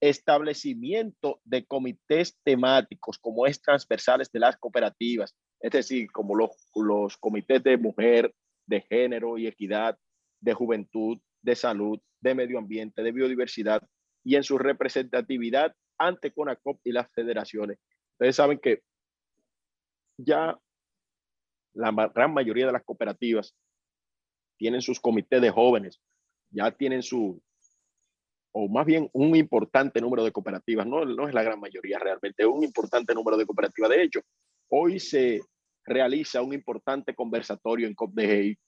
Establecimiento 0.00 1.40
de 1.44 1.66
comités 1.66 2.38
temáticos 2.42 3.18
como 3.18 3.46
es 3.46 3.60
transversales 3.60 4.32
de 4.32 4.38
las 4.38 4.56
cooperativas, 4.56 5.36
es 5.60 5.70
decir, 5.72 6.10
como 6.10 6.34
los, 6.34 6.50
los 6.74 7.18
comités 7.18 7.62
de 7.62 7.76
mujer, 7.76 8.34
de 8.66 8.80
género 8.80 9.36
y 9.36 9.46
equidad, 9.46 9.98
de 10.40 10.54
juventud, 10.54 11.18
de 11.42 11.54
salud, 11.54 12.00
de 12.20 12.34
medio 12.34 12.58
ambiente, 12.58 13.02
de 13.02 13.12
biodiversidad 13.12 13.82
y 14.24 14.36
en 14.36 14.42
su 14.42 14.58
representatividad 14.58 15.74
ante 15.98 16.32
CONACOP 16.32 16.80
y 16.84 16.92
las 16.92 17.10
federaciones. 17.12 17.78
Ustedes 18.12 18.36
saben 18.36 18.58
que 18.58 18.82
ya 20.16 20.58
la 21.74 22.10
gran 22.14 22.34
mayoría 22.34 22.66
de 22.66 22.72
las 22.72 22.84
cooperativas 22.84 23.54
tienen 24.56 24.82
sus 24.82 25.00
comités 25.00 25.40
de 25.40 25.50
jóvenes, 25.50 26.00
ya 26.50 26.70
tienen 26.70 27.02
su, 27.02 27.40
o 28.52 28.68
más 28.68 28.84
bien 28.84 29.08
un 29.12 29.34
importante 29.36 30.00
número 30.00 30.24
de 30.24 30.32
cooperativas, 30.32 30.86
no, 30.86 31.04
no 31.04 31.28
es 31.28 31.34
la 31.34 31.42
gran 31.42 31.60
mayoría 31.60 31.98
realmente, 31.98 32.44
un 32.44 32.64
importante 32.64 33.14
número 33.14 33.36
de 33.36 33.46
cooperativas. 33.46 33.90
De 33.90 34.02
hecho, 34.02 34.20
hoy 34.68 35.00
se 35.00 35.40
realiza 35.84 36.42
un 36.42 36.52
importante 36.52 37.14
conversatorio 37.14 37.86
en 37.86 37.94
COPDGI 37.94 38.58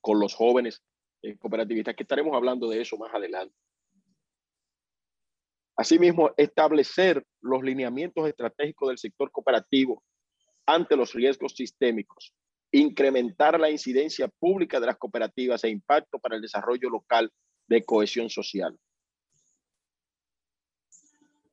con 0.00 0.18
los 0.18 0.34
jóvenes 0.34 0.82
eh, 1.24 1.38
cooperativistas, 1.38 1.94
que 1.94 2.02
estaremos 2.02 2.34
hablando 2.36 2.68
de 2.68 2.82
eso 2.82 2.98
más 2.98 3.12
adelante. 3.14 3.54
Asimismo, 5.76 6.32
establecer 6.36 7.24
los 7.40 7.62
lineamientos 7.62 8.28
estratégicos 8.28 8.90
del 8.90 8.98
sector 8.98 9.30
cooperativo 9.30 10.02
ante 10.66 10.96
los 10.96 11.14
riesgos 11.14 11.54
sistémicos, 11.54 12.34
incrementar 12.70 13.58
la 13.58 13.70
incidencia 13.70 14.28
pública 14.28 14.78
de 14.78 14.86
las 14.86 14.98
cooperativas 14.98 15.64
e 15.64 15.70
impacto 15.70 16.18
para 16.18 16.36
el 16.36 16.42
desarrollo 16.42 16.90
local 16.90 17.32
de 17.66 17.82
cohesión 17.82 18.28
social. 18.28 18.78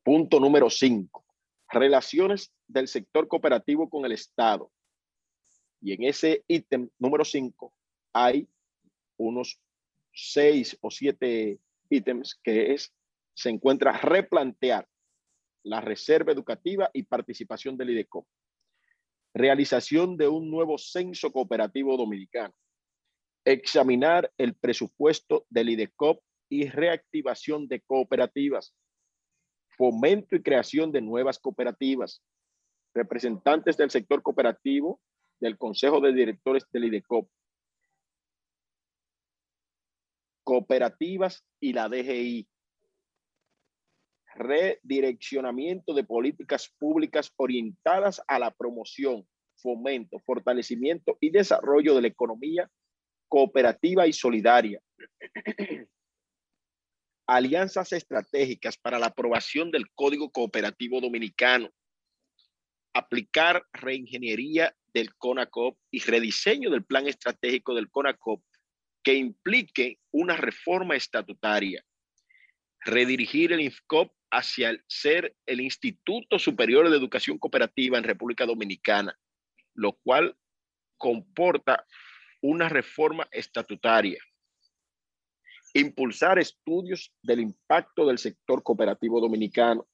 Punto 0.04 0.40
número 0.40 0.70
cinco, 0.70 1.24
relaciones 1.70 2.52
del 2.68 2.90
sector 2.90 3.28
cooperativo 3.28 3.90
con 3.90 4.06
el 4.06 4.12
Estado. 4.12 4.70
Y 5.80 5.94
en 5.94 6.04
ese 6.04 6.44
ítem 6.48 6.90
número 7.00 7.24
cinco 7.24 7.74
hay 8.14 8.48
unos 9.22 9.62
seis 10.14 10.78
o 10.82 10.92
siete 10.92 11.60
ítems 11.90 12.40
que 12.44 12.74
es, 12.74 12.94
se 13.34 13.50
encuentra 13.50 13.98
replantear 13.98 14.88
la 15.64 15.82
reserva 15.82 16.32
educativa 16.32 16.90
y 16.94 17.04
participación 17.04 17.78
del 17.78 17.92
IDECO. 17.92 18.28
Realización 19.34 20.18
de 20.18 20.28
un 20.28 20.50
nuevo 20.50 20.78
censo 20.78 21.32
cooperativo 21.32 21.96
dominicano. 21.96 22.54
Examinar 23.46 24.32
el 24.38 24.56
presupuesto 24.56 25.46
del 25.50 25.70
IDECOP 25.70 26.22
y 26.50 26.68
reactivación 26.68 27.68
de 27.68 27.82
cooperativas. 27.82 28.76
Fomento 29.70 30.36
y 30.36 30.42
creación 30.42 30.92
de 30.92 31.02
nuevas 31.02 31.40
cooperativas. 31.40 32.22
Representantes 32.94 33.78
del 33.78 33.90
sector 33.90 34.22
cooperativo 34.22 35.00
del 35.40 35.58
Consejo 35.58 36.02
de 36.02 36.14
Directores 36.14 36.66
del 36.72 36.86
IDECOP 36.86 37.30
cooperativas 40.52 41.46
y 41.62 41.72
la 41.72 41.88
DGI. 41.88 42.46
Redireccionamiento 44.36 45.94
de 45.94 46.04
políticas 46.04 46.68
públicas 46.78 47.32
orientadas 47.38 48.22
a 48.28 48.38
la 48.38 48.52
promoción, 48.52 49.26
fomento, 49.56 50.20
fortalecimiento 50.20 51.18
y 51.22 51.30
desarrollo 51.30 51.96
de 51.96 52.02
la 52.02 52.10
economía 52.10 52.70
cooperativa 53.30 54.08
y 54.08 54.12
solidaria. 54.12 54.82
Alianzas 57.28 57.94
estratégicas 57.94 58.78
para 58.78 59.00
la 59.00 59.06
aprobación 59.06 59.72
del 59.72 59.90
Código 59.96 60.34
Cooperativo 60.34 61.00
Dominicano. 61.00 61.70
Aplicar 62.94 63.64
reingeniería 63.72 64.76
del 64.94 65.16
CONACOP 65.16 65.78
y 65.92 66.02
rediseño 66.02 66.70
del 66.70 66.84
plan 66.84 67.08
estratégico 67.08 67.74
del 67.74 67.90
CONACOP 67.90 68.44
que 69.04 69.16
implique 69.16 70.00
una 70.12 70.38
reforma 70.38 70.96
estatutaria, 70.96 71.84
redirigir 72.82 73.52
el 73.54 73.62
INFCOP 73.62 74.14
hacia 74.32 74.78
ser 74.88 75.36
el 75.46 75.62
Instituto 75.62 76.40
Superior 76.40 76.90
de 76.90 76.98
Educación 76.98 77.38
Cooperativa 77.38 77.98
en 77.98 78.04
República 78.04 78.46
Dominicana, 78.46 79.18
lo 79.74 79.94
cual 79.94 80.38
comporta 80.98 81.86
una 82.42 82.70
reforma 82.70 83.28
estatutaria. 83.32 84.22
Impulsar 85.74 86.40
estudios 86.40 87.14
del 87.22 87.40
impacto 87.40 88.06
del 88.06 88.18
sector 88.18 88.62
cooperativo 88.62 89.20
dominicano. 89.20 89.88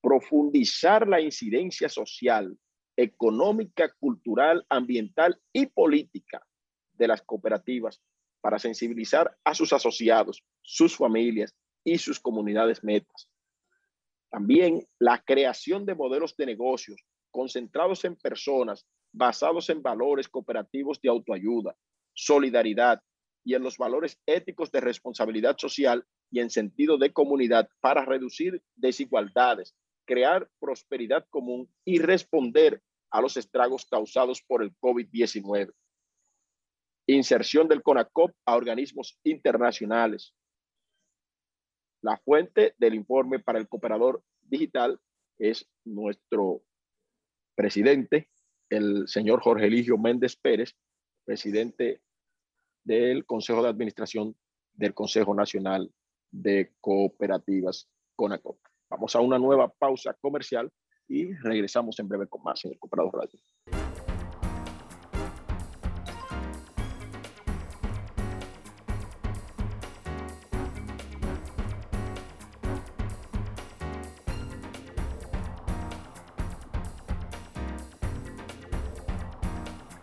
Profundizar 0.00 1.06
la 1.06 1.20
incidencia 1.20 1.88
social, 1.88 2.56
económica, 2.96 3.92
cultural, 3.98 4.64
ambiental 4.68 5.38
y 5.52 5.66
política 5.66 6.47
de 6.98 7.08
las 7.08 7.22
cooperativas 7.22 8.02
para 8.40 8.58
sensibilizar 8.58 9.36
a 9.44 9.54
sus 9.54 9.72
asociados, 9.72 10.44
sus 10.62 10.96
familias 10.96 11.54
y 11.84 11.98
sus 11.98 12.20
comunidades 12.20 12.84
metas. 12.84 13.28
También 14.30 14.86
la 14.98 15.22
creación 15.22 15.86
de 15.86 15.94
modelos 15.94 16.36
de 16.36 16.46
negocios 16.46 17.02
concentrados 17.30 18.04
en 18.04 18.16
personas, 18.16 18.86
basados 19.12 19.70
en 19.70 19.82
valores 19.82 20.28
cooperativos 20.28 21.00
de 21.00 21.08
autoayuda, 21.08 21.76
solidaridad 22.14 23.00
y 23.44 23.54
en 23.54 23.62
los 23.62 23.78
valores 23.78 24.18
éticos 24.26 24.70
de 24.70 24.80
responsabilidad 24.80 25.56
social 25.56 26.04
y 26.30 26.40
en 26.40 26.50
sentido 26.50 26.98
de 26.98 27.12
comunidad 27.12 27.68
para 27.80 28.04
reducir 28.04 28.62
desigualdades, 28.76 29.74
crear 30.04 30.50
prosperidad 30.58 31.24
común 31.30 31.70
y 31.84 31.98
responder 32.00 32.82
a 33.10 33.22
los 33.22 33.36
estragos 33.36 33.86
causados 33.86 34.42
por 34.42 34.62
el 34.62 34.76
COVID-19 34.78 35.72
inserción 37.08 37.68
del 37.68 37.82
CONACOP 37.82 38.32
a 38.44 38.56
organismos 38.56 39.18
internacionales. 39.24 40.34
La 42.02 42.16
fuente 42.18 42.74
del 42.78 42.94
informe 42.94 43.40
para 43.40 43.58
el 43.58 43.68
cooperador 43.68 44.22
digital 44.42 45.00
es 45.38 45.68
nuestro 45.84 46.62
presidente, 47.56 48.28
el 48.68 49.08
señor 49.08 49.40
Jorge 49.40 49.66
Eligio 49.66 49.96
Méndez 49.96 50.36
Pérez, 50.36 50.76
presidente 51.24 52.02
del 52.84 53.24
Consejo 53.24 53.62
de 53.62 53.68
Administración 53.68 54.36
del 54.74 54.94
Consejo 54.94 55.34
Nacional 55.34 55.92
de 56.30 56.74
Cooperativas 56.80 57.88
CONACOP. 58.16 58.58
Vamos 58.90 59.16
a 59.16 59.20
una 59.20 59.38
nueva 59.38 59.68
pausa 59.68 60.14
comercial 60.20 60.70
y 61.08 61.32
regresamos 61.34 61.98
en 61.98 62.08
breve 62.08 62.28
con 62.28 62.42
más 62.42 62.64
en 62.64 62.72
el 62.72 62.78
Cooperador 62.78 63.14
Radio. 63.14 63.77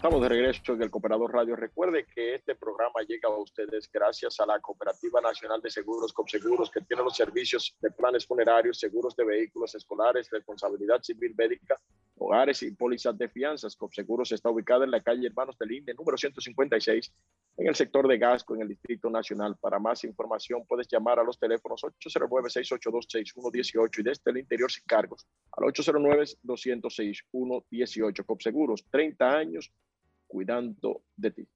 Estamos 0.05 0.21
de 0.21 0.29
regreso 0.29 0.73
en 0.73 0.89
Cooperador 0.89 1.33
Radio. 1.33 1.55
Recuerde 1.55 2.05
que 2.05 2.35
este 2.35 2.53
programa 2.53 3.01
llega 3.07 3.27
a 3.27 3.39
ustedes 3.39 3.89
gracias 3.91 4.39
a 4.39 4.45
la 4.45 4.59
Cooperativa 4.59 5.19
Nacional 5.19 5.59
de 5.63 5.71
Seguros, 5.71 6.13
COPSEGUROS, 6.13 6.69
que 6.69 6.81
tiene 6.81 7.01
los 7.01 7.17
servicios 7.17 7.75
de 7.81 7.89
planes 7.89 8.27
funerarios, 8.27 8.79
seguros 8.79 9.15
de 9.15 9.25
vehículos 9.25 9.73
escolares, 9.73 10.29
responsabilidad 10.29 11.01
civil 11.01 11.33
médica, 11.35 11.81
hogares 12.17 12.61
y 12.61 12.69
pólizas 12.69 13.17
de 13.17 13.29
fianzas. 13.29 13.75
COPSEGUROS 13.75 14.33
está 14.33 14.51
ubicada 14.51 14.85
en 14.85 14.91
la 14.91 15.01
calle 15.01 15.25
Hermanos 15.25 15.57
del 15.57 15.71
INDE, 15.71 15.95
número 15.95 16.17
156, 16.17 17.11
en 17.57 17.67
el 17.67 17.73
sector 17.73 18.07
de 18.07 18.19
Gasco, 18.19 18.53
en 18.53 18.61
el 18.61 18.67
Distrito 18.67 19.09
Nacional. 19.09 19.55
Para 19.59 19.79
más 19.79 20.03
información 20.03 20.67
puedes 20.67 20.87
llamar 20.87 21.17
a 21.17 21.23
los 21.23 21.39
teléfonos 21.39 21.81
809-682-6118 21.81 23.97
y 23.97 24.03
desde 24.03 24.29
el 24.29 24.37
interior 24.37 24.71
sin 24.71 24.83
cargos 24.85 25.25
al 25.53 25.63
809-206-118. 25.63 28.23
COPSEGUROS, 28.23 28.85
30 28.91 29.31
años 29.31 29.71
cuidando 30.27 31.01
de 31.15 31.31
ti. 31.31 31.47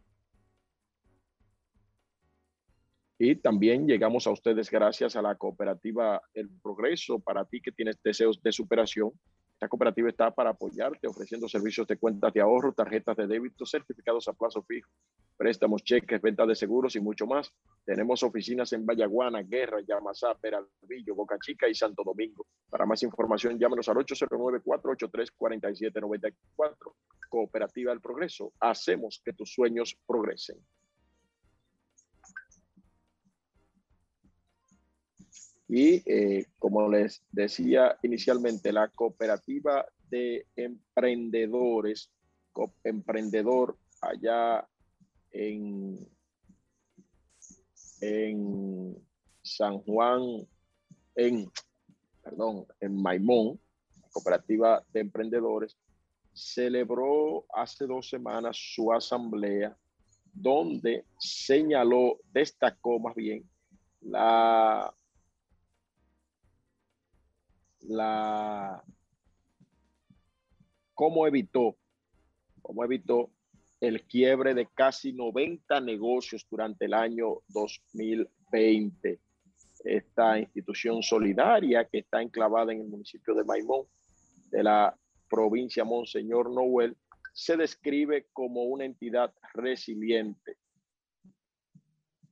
Y 3.22 3.36
también 3.36 3.86
llegamos 3.86 4.28
a 4.28 4.32
ustedes 4.32 4.72
gracias 4.72 5.18
a 5.18 5.22
la 5.22 5.36
cooperativa 5.36 6.22
El 6.34 6.50
Progreso. 6.62 7.20
Para 7.20 7.44
ti 7.44 7.60
que 7.60 7.74
tienes 7.74 8.02
deseos 8.02 8.42
de 8.42 8.54
superación, 8.54 9.12
esta 9.52 9.68
cooperativa 9.68 10.08
está 10.08 10.32
para 10.32 10.52
apoyarte 10.52 11.06
ofreciendo 11.06 11.50
servicios 11.50 11.86
de 11.86 11.98
cuentas 11.98 12.32
de 12.32 12.40
ahorro, 12.40 12.72
tarjetas 12.72 13.18
de 13.18 13.28
débito, 13.28 13.66
certificados 13.66 14.30
a 14.30 14.34
plazo 14.34 14.64
fijo, 14.64 14.90
préstamos, 15.40 15.84
cheques, 15.86 16.22
ventas 16.22 16.50
de 16.50 16.54
seguros 16.54 16.98
y 16.98 17.00
mucho 17.00 17.26
más. 17.26 17.50
Tenemos 17.86 18.22
oficinas 18.24 18.74
en 18.74 18.86
Vallaguana, 18.86 19.42
Guerra, 19.42 19.80
Yamasá, 19.80 20.36
Peralvillo, 20.36 21.16
Boca 21.16 21.38
Chica 21.42 21.70
y 21.70 21.74
Santo 21.74 22.04
Domingo. 22.04 22.46
Para 22.70 22.86
más 22.86 23.02
información, 23.04 23.58
llámenos 23.58 23.88
al 23.88 23.96
809-483-4794. 23.96 26.94
Cooperativa 27.30 27.92
del 27.92 28.02
Progreso. 28.02 28.52
Hacemos 28.60 29.22
que 29.24 29.32
tus 29.32 29.54
sueños 29.54 29.98
progresen. 30.06 30.58
Y 35.70 36.04
eh, 36.06 36.48
como 36.58 36.90
les 36.90 37.24
decía 37.32 37.98
inicialmente, 38.04 38.74
la 38.74 38.90
cooperativa 38.90 39.86
de 40.10 40.48
emprendedores, 40.58 42.12
emprendedor 42.84 43.78
allá 44.02 44.68
en, 45.32 46.08
en 48.02 49.08
San 49.42 49.80
Juan, 49.80 50.48
en, 51.16 51.52
perdón, 52.22 52.66
en 52.80 53.02
Maimón, 53.02 53.60
cooperativa 54.12 54.84
de 54.92 55.02
emprendedores, 55.02 55.78
celebró 56.34 57.46
hace 57.54 57.86
dos 57.86 58.10
semanas 58.10 58.58
su 58.58 58.92
asamblea 58.92 59.78
donde 60.34 61.06
señaló, 61.18 62.20
destacó 62.32 63.00
más 63.00 63.16
bien 63.16 63.50
la 64.02 64.94
la 67.82 68.84
cómo 70.94 71.26
evitó, 71.26 71.78
cómo 72.62 72.84
evitó 72.84 73.32
el 73.82 74.06
quiebre 74.06 74.54
de 74.54 74.68
casi 74.68 75.14
90 75.14 75.80
negocios 75.82 76.46
durante 76.50 76.86
el 76.86 76.94
año 76.94 77.40
2020. 77.48 79.20
Esta 79.86 80.38
institución 80.38 81.02
solidaria 81.02 81.86
que 81.86 82.00
está 82.00 82.22
enclavada 82.22 82.74
en 82.74 82.82
el 82.82 82.88
municipio 82.88 83.34
de 83.34 83.46
Maimón, 83.46 83.86
de 84.52 84.64
la 84.64 84.98
provincia 85.30 85.86
Monseñor 85.86 86.52
Noel, 86.52 86.98
se 87.34 87.56
describe 87.56 88.28
como 88.34 88.64
una 88.64 88.84
entidad 88.84 89.34
resiliente. 89.54 90.58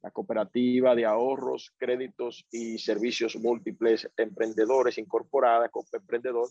La 0.02 0.12
cooperativa 0.12 0.96
de 0.96 1.06
ahorros, 1.06 1.74
créditos 1.78 2.46
y 2.52 2.78
servicios 2.78 3.38
múltiples 3.38 4.10
emprendedores 4.18 4.98
incorporada 4.98 5.70
emprendedor 5.94 6.50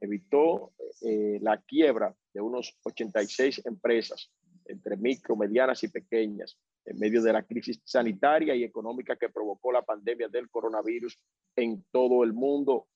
evitó 0.00 0.72
eh, 1.02 1.38
la 1.42 1.58
quiebra 1.58 2.14
de 2.32 2.40
unos 2.40 2.78
86 2.84 3.66
empresas 3.66 4.32
entre 4.66 4.96
micro, 4.96 5.36
medianas 5.36 5.82
y 5.82 5.88
pequeñas 5.88 6.58
en 6.84 6.98
medio 6.98 7.22
de 7.22 7.32
la 7.32 7.42
crisis 7.42 7.80
sanitaria 7.84 8.54
y 8.54 8.64
económica 8.64 9.16
que 9.16 9.28
provocó 9.28 9.72
la 9.72 9.82
pandemia 9.82 10.28
del 10.28 10.48
coronavirus 10.48 11.18
en 11.56 11.84
todo 11.90 12.24
el 12.24 12.32
mundo. 12.32 12.88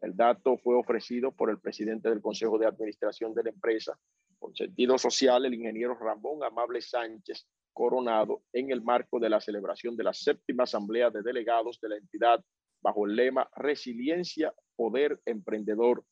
El 0.00 0.16
dato 0.16 0.56
fue 0.58 0.76
ofrecido 0.76 1.32
por 1.32 1.50
el 1.50 1.58
presidente 1.58 2.08
del 2.08 2.22
Consejo 2.22 2.58
de 2.58 2.66
Administración 2.66 3.34
de 3.34 3.44
la 3.44 3.50
empresa, 3.50 3.98
con 4.38 4.54
sentido 4.54 4.96
social, 4.96 5.44
el 5.44 5.54
ingeniero 5.54 5.94
Ramón 5.98 6.44
Amable 6.44 6.80
Sánchez 6.80 7.46
Coronado, 7.72 8.42
en 8.52 8.70
el 8.70 8.82
marco 8.82 9.18
de 9.18 9.28
la 9.28 9.40
celebración 9.40 9.96
de 9.96 10.04
la 10.04 10.12
séptima 10.12 10.64
Asamblea 10.64 11.10
de 11.10 11.22
Delegados 11.22 11.80
de 11.80 11.88
la 11.90 11.96
entidad 11.96 12.44
bajo 12.80 13.06
el 13.06 13.16
lema 13.16 13.48
Resiliencia, 13.56 14.54
Poder 14.76 15.20
Emprendedor 15.24 16.04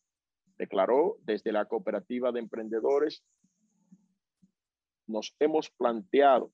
declaró 0.59 1.17
desde 1.23 1.53
la 1.53 1.67
cooperativa 1.67 2.33
de 2.33 2.41
emprendedores, 2.41 3.23
nos 5.07 5.35
hemos 5.39 5.71
planteado 5.71 6.53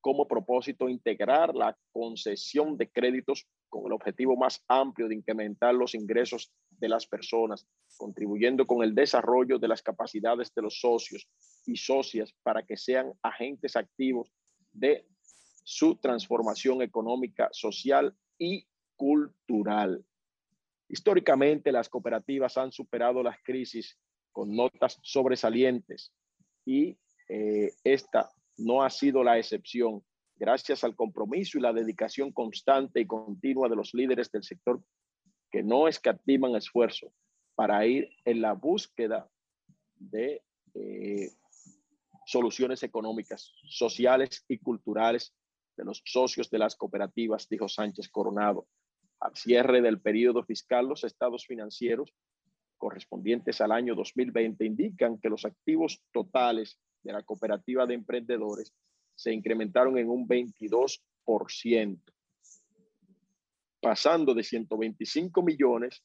como 0.00 0.28
propósito 0.28 0.88
integrar 0.88 1.54
la 1.54 1.78
concesión 1.90 2.76
de 2.76 2.90
créditos 2.90 3.46
con 3.70 3.86
el 3.86 3.92
objetivo 3.92 4.36
más 4.36 4.62
amplio 4.68 5.08
de 5.08 5.14
incrementar 5.14 5.74
los 5.74 5.94
ingresos 5.94 6.52
de 6.70 6.88
las 6.88 7.06
personas, 7.06 7.66
contribuyendo 7.96 8.66
con 8.66 8.84
el 8.84 8.94
desarrollo 8.94 9.58
de 9.58 9.68
las 9.68 9.82
capacidades 9.82 10.52
de 10.54 10.62
los 10.62 10.78
socios 10.78 11.26
y 11.64 11.76
socias 11.76 12.34
para 12.42 12.64
que 12.66 12.76
sean 12.76 13.12
agentes 13.22 13.76
activos 13.76 14.30
de 14.72 15.06
su 15.62 15.96
transformación 15.96 16.82
económica, 16.82 17.48
social 17.52 18.14
y 18.38 18.66
cultural. 18.96 20.04
Históricamente, 20.94 21.72
las 21.72 21.88
cooperativas 21.88 22.56
han 22.56 22.70
superado 22.70 23.20
las 23.20 23.42
crisis 23.42 23.98
con 24.30 24.54
notas 24.54 24.96
sobresalientes 25.02 26.12
y 26.64 26.96
eh, 27.28 27.72
esta 27.82 28.30
no 28.58 28.84
ha 28.84 28.90
sido 28.90 29.24
la 29.24 29.36
excepción 29.36 30.04
gracias 30.36 30.84
al 30.84 30.94
compromiso 30.94 31.58
y 31.58 31.62
la 31.62 31.72
dedicación 31.72 32.30
constante 32.30 33.00
y 33.00 33.08
continua 33.08 33.68
de 33.68 33.74
los 33.74 33.92
líderes 33.92 34.30
del 34.30 34.44
sector 34.44 34.80
que 35.50 35.64
no 35.64 35.88
escatiman 35.88 36.54
esfuerzo 36.54 37.12
para 37.56 37.84
ir 37.84 38.08
en 38.24 38.40
la 38.40 38.52
búsqueda 38.52 39.28
de 39.96 40.44
eh, 40.74 41.28
soluciones 42.24 42.84
económicas, 42.84 43.52
sociales 43.64 44.44
y 44.46 44.58
culturales 44.58 45.34
de 45.76 45.86
los 45.86 46.02
socios 46.04 46.48
de 46.50 46.60
las 46.60 46.76
cooperativas, 46.76 47.48
dijo 47.48 47.68
Sánchez 47.68 48.08
Coronado. 48.10 48.68
Al 49.20 49.34
cierre 49.36 49.80
del 49.80 50.00
periodo 50.00 50.44
fiscal, 50.44 50.86
los 50.86 51.04
estados 51.04 51.46
financieros 51.46 52.12
correspondientes 52.76 53.60
al 53.60 53.72
año 53.72 53.94
2020 53.94 54.64
indican 54.64 55.18
que 55.18 55.28
los 55.28 55.44
activos 55.44 56.02
totales 56.12 56.78
de 57.02 57.12
la 57.12 57.22
cooperativa 57.22 57.86
de 57.86 57.94
emprendedores 57.94 58.74
se 59.14 59.32
incrementaron 59.32 59.96
en 59.96 60.08
un 60.08 60.26
22%, 60.26 62.00
pasando 63.80 64.34
de 64.34 64.42
125 64.42 65.42
millones 65.42 66.02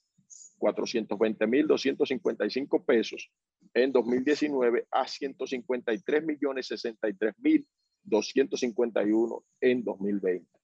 420 0.59 1.47
mil 1.47 1.67
255 1.67 2.85
pesos 2.85 3.31
en 3.73 3.91
2019 3.91 4.87
a 4.91 5.07
153 5.07 6.25
millones 6.25 6.67
63 6.67 7.33
mil 7.39 7.67
251 8.03 9.43
en 9.61 9.83
2020. 9.83 10.58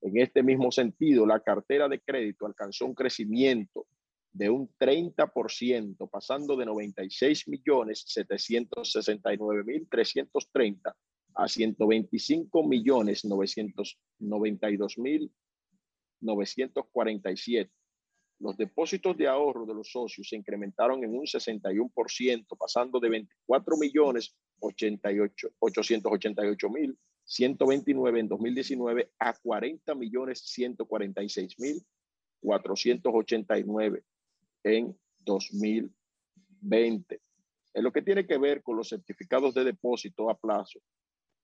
En 0.00 0.16
este 0.18 0.42
mismo 0.42 0.70
sentido, 0.70 1.26
la 1.26 1.40
cartera 1.40 1.88
de 1.88 2.00
crédito 2.00 2.46
alcanzó 2.46 2.86
un 2.86 2.94
crecimiento 2.94 3.86
de 4.32 4.48
un 4.50 4.70
30%, 4.78 6.08
pasando 6.10 6.56
de 6.56 6.66
96 6.66 7.48
millones 7.48 8.04
769 8.06 9.64
mil 9.64 9.88
330 9.88 10.96
a 11.34 11.48
125 11.48 12.66
millones 12.66 13.24
992 13.24 14.98
mil 14.98 15.32
947. 16.20 17.72
Los 18.40 18.56
depósitos 18.56 19.16
de 19.16 19.26
ahorro 19.26 19.66
de 19.66 19.74
los 19.74 19.90
socios 19.90 20.28
se 20.28 20.36
incrementaron 20.36 21.02
en 21.02 21.10
un 21.10 21.26
61%, 21.26 22.46
pasando 22.56 23.00
de 23.00 23.08
24 23.08 23.76
millones 23.76 24.36
88, 24.60 25.48
888 25.58 26.70
mil 26.70 26.96
129 27.28 28.20
en 28.20 28.28
2019 28.28 29.12
a 29.18 29.34
40 29.34 29.94
millones 29.94 30.40
146 30.40 31.58
mil 31.60 31.82
489 32.40 34.02
en 34.64 34.96
2020. 35.24 37.20
En 37.74 37.84
lo 37.84 37.92
que 37.92 38.00
tiene 38.02 38.26
que 38.26 38.38
ver 38.38 38.62
con 38.62 38.76
los 38.76 38.88
certificados 38.88 39.52
de 39.54 39.64
depósito 39.64 40.30
a 40.30 40.38
plazo, 40.38 40.80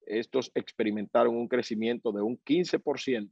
estos 0.07 0.51
experimentaron 0.55 1.37
un 1.37 1.49
crecimiento 1.49 2.13
de 2.13 2.23
un 2.23 2.39
15% 2.39 3.31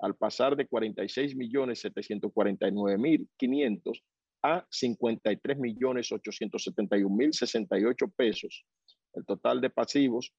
al 0.00 0.16
pasar 0.16 0.56
de 0.56 0.66
46 0.66 1.36
millones 1.36 1.80
749 1.80 2.98
mil 2.98 3.28
500 3.36 4.02
a 4.42 4.66
53 4.68 5.58
millones 5.58 6.10
871 6.10 7.14
mil 7.14 7.32
68 7.32 8.08
pesos. 8.16 8.66
El 9.12 9.24
total 9.24 9.60
de 9.60 9.70
pasivos 9.70 10.34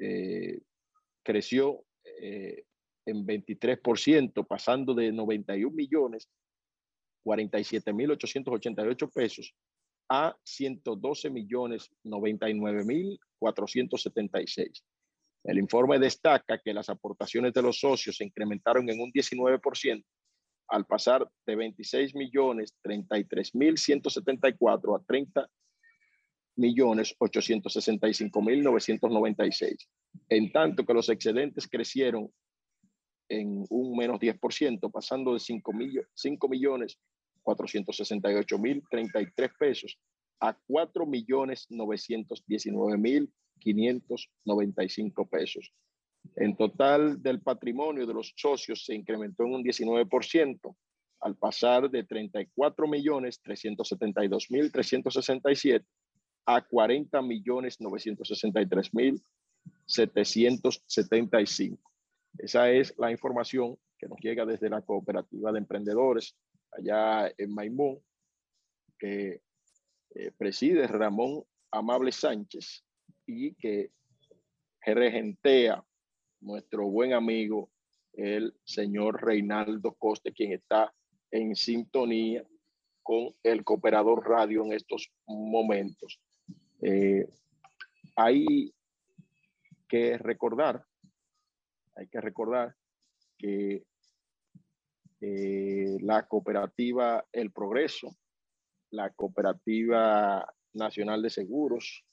eh, 0.00 0.60
creció 1.24 1.84
eh, 2.20 2.64
en 3.06 3.26
23%, 3.26 4.46
pasando 4.46 4.94
de 4.94 5.12
91 5.12 5.74
millones 5.74 6.28
47 7.24 7.92
mil 7.92 8.10
888 8.12 9.10
pesos 9.10 9.54
a 10.08 10.36
112 10.44 11.30
millones 11.30 11.90
99 12.04 12.84
mil 12.84 13.18
476. 13.38 14.84
El 15.44 15.58
informe 15.58 15.98
destaca 15.98 16.60
que 16.62 16.72
las 16.72 16.88
aportaciones 16.88 17.52
de 17.52 17.62
los 17.62 17.78
socios 17.80 18.16
se 18.16 18.24
incrementaron 18.24 18.88
en 18.88 19.00
un 19.00 19.10
19% 19.12 20.04
al 20.68 20.86
pasar 20.86 21.28
de 21.46 21.56
26 21.56 22.14
millones 22.14 22.74
33 22.82 23.54
mil 23.54 23.76
174 23.76 24.96
a 24.96 25.02
30 25.02 25.48
millones 26.56 27.14
865 27.18 28.42
mil 28.42 28.62
996 28.62 29.88
en 30.28 30.52
tanto 30.52 30.84
que 30.84 30.94
los 30.94 31.08
excedentes 31.08 31.68
crecieron 31.68 32.30
en 33.28 33.64
un 33.70 33.96
menos 33.96 34.20
10%, 34.20 34.90
pasando 34.90 35.32
de 35.32 35.40
5, 35.40 35.72
millones 36.48 36.98
468 37.42 38.58
mil 38.58 38.82
33 38.90 39.50
pesos 39.58 39.98
a 40.40 40.56
4 40.66 41.06
millones 41.06 41.66
919 41.70 42.98
mil 42.98 43.32
595 43.60 45.28
pesos. 45.28 45.72
En 46.36 46.56
total 46.56 47.22
del 47.22 47.40
patrimonio 47.42 48.06
de 48.06 48.14
los 48.14 48.32
socios 48.36 48.84
se 48.84 48.94
incrementó 48.94 49.44
en 49.44 49.54
un 49.54 49.64
19% 49.64 50.76
al 51.20 51.36
pasar 51.36 51.90
de 51.90 52.04
34 52.04 52.86
millones 52.86 53.40
372 53.42 54.50
mil 54.50 54.72
367 54.72 55.84
a 56.46 56.60
40 56.62 57.22
millones 57.22 57.80
963 57.80 58.94
mil 58.94 59.22
775. 59.86 61.78
Esa 62.38 62.70
es 62.70 62.94
la 62.98 63.10
información 63.10 63.76
que 63.98 64.08
nos 64.08 64.18
llega 64.20 64.44
desde 64.44 64.68
la 64.68 64.82
cooperativa 64.82 65.52
de 65.52 65.58
emprendedores 65.58 66.36
allá 66.72 67.32
en 67.38 67.54
Maimón, 67.54 68.00
que 68.98 69.40
eh, 70.14 70.30
preside 70.36 70.86
Ramón 70.86 71.44
Amable 71.70 72.12
Sánchez 72.12 72.84
y 73.26 73.54
que 73.54 73.90
regentea 74.84 75.82
nuestro 76.40 76.86
buen 76.88 77.14
amigo, 77.14 77.70
el 78.12 78.54
señor 78.64 79.24
Reinaldo 79.24 79.94
Coste, 79.94 80.32
quien 80.32 80.52
está 80.52 80.92
en 81.30 81.56
sintonía 81.56 82.44
con 83.02 83.34
el 83.42 83.64
Cooperador 83.64 84.28
Radio 84.28 84.64
en 84.64 84.72
estos 84.72 85.10
momentos. 85.26 86.20
Eh, 86.80 87.26
hay 88.14 88.72
que 89.94 90.18
recordar, 90.18 90.84
hay 91.94 92.08
que 92.08 92.20
recordar 92.20 92.74
que 93.38 93.84
eh, 95.20 95.96
la 96.00 96.26
cooperativa 96.26 97.24
El 97.30 97.52
Progreso, 97.52 98.08
la 98.90 99.10
cooperativa 99.10 100.52
nacional 100.72 101.22
de 101.22 101.30
seguros, 101.30 102.04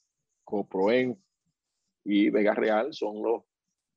Coproen 0.43 1.19
y 2.03 2.29
Vega 2.29 2.53
Real 2.53 2.93
son 2.93 3.23
los 3.23 3.45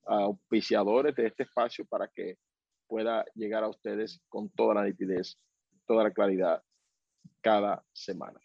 auspiciadores 0.06 1.14
de 1.14 1.26
este 1.26 1.42
espacio 1.42 1.84
para 1.84 2.08
que 2.08 2.38
pueda 2.86 3.22
llegar 3.34 3.64
a 3.64 3.68
ustedes 3.68 4.22
con 4.30 4.48
toda 4.48 4.76
la 4.76 4.84
nitidez, 4.84 5.38
toda 5.86 6.04
la 6.04 6.10
claridad 6.10 6.62
cada 7.42 7.84
semana. 7.92 8.40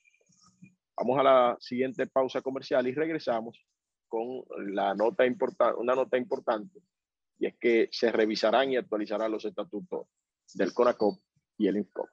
Vamos 0.98 1.18
a 1.18 1.24
la 1.24 1.58
siguiente 1.62 2.08
pausa 2.08 2.42
comercial 2.42 2.86
y 2.88 2.94
regresamos 2.94 3.69
con 4.10 4.44
la 4.74 4.94
nota 4.96 5.26
importante, 5.26 5.80
una 5.80 5.96
nota 5.96 6.18
importante, 6.18 6.82
y 7.38 7.46
es 7.46 7.56
que 7.58 7.88
se 7.92 8.12
revisarán 8.12 8.72
y 8.72 8.78
actualizarán 8.78 9.32
los 9.32 9.46
estatutos 9.46 10.08
del 10.56 10.74
CONACOP 10.74 11.22
y 11.58 11.68
el 11.68 11.78
INCOP. 11.78 12.10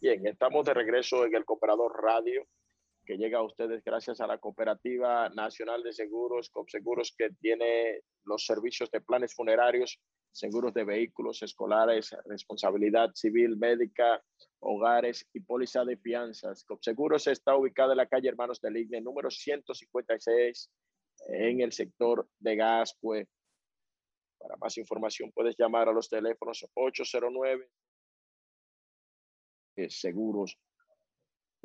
Bien, 0.00 0.26
estamos 0.26 0.64
de 0.66 0.74
regreso 0.74 1.24
en 1.24 1.34
el 1.34 1.44
Cooperador 1.44 2.00
Radio, 2.00 2.46
que 3.06 3.16
llega 3.16 3.38
a 3.38 3.44
ustedes 3.44 3.82
gracias 3.84 4.20
a 4.20 4.26
la 4.26 4.38
Cooperativa 4.38 5.28
Nacional 5.30 5.82
de 5.82 5.92
Seguros, 5.92 6.50
COPSEGUROS, 6.50 7.14
que 7.16 7.30
tiene 7.40 8.00
los 8.24 8.44
servicios 8.44 8.90
de 8.90 9.00
planes 9.00 9.32
funerarios, 9.34 10.00
seguros 10.32 10.74
de 10.74 10.84
vehículos 10.84 11.40
escolares, 11.42 12.14
responsabilidad 12.26 13.10
civil, 13.14 13.56
médica, 13.56 14.22
hogares 14.58 15.26
y 15.32 15.40
póliza 15.40 15.84
de 15.84 15.96
fianzas. 15.96 16.64
COPSEGUROS 16.64 17.28
está 17.28 17.56
ubicada 17.56 17.92
en 17.92 17.98
la 17.98 18.08
calle 18.08 18.28
Hermanos 18.28 18.60
del 18.60 18.76
Igne, 18.76 19.00
número 19.00 19.30
156, 19.30 20.70
en 21.28 21.60
el 21.60 21.72
sector 21.72 22.28
de 22.40 22.56
Gascue. 22.56 23.28
Para 24.38 24.56
más 24.56 24.76
información 24.76 25.30
puedes 25.32 25.56
llamar 25.56 25.88
a 25.88 25.92
los 25.92 26.08
teléfonos 26.08 26.66
809 26.74 27.70
seguros. 29.88 30.58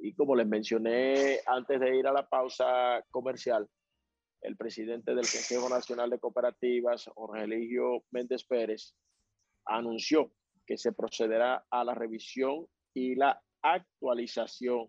Y 0.00 0.14
como 0.14 0.34
les 0.34 0.46
mencioné 0.46 1.40
antes 1.46 1.78
de 1.78 1.96
ir 1.96 2.06
a 2.06 2.12
la 2.12 2.28
pausa 2.28 3.04
comercial, 3.10 3.68
el 4.40 4.56
presidente 4.56 5.10
del 5.14 5.26
Consejo 5.26 5.68
Nacional 5.68 6.08
de 6.08 6.18
Cooperativas, 6.18 7.10
Jorge 7.14 7.44
Eligio 7.44 8.04
Méndez 8.10 8.44
Pérez, 8.44 8.94
anunció 9.66 10.32
que 10.66 10.78
se 10.78 10.92
procederá 10.92 11.66
a 11.70 11.84
la 11.84 11.94
revisión 11.94 12.66
y 12.94 13.14
la 13.14 13.42
actualización 13.60 14.88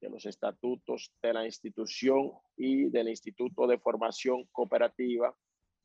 de 0.00 0.10
los 0.10 0.26
estatutos 0.26 1.14
de 1.22 1.32
la 1.32 1.46
institución 1.46 2.32
y 2.56 2.90
del 2.90 3.08
Instituto 3.08 3.66
de 3.66 3.78
Formación 3.78 4.44
Cooperativa 4.50 5.34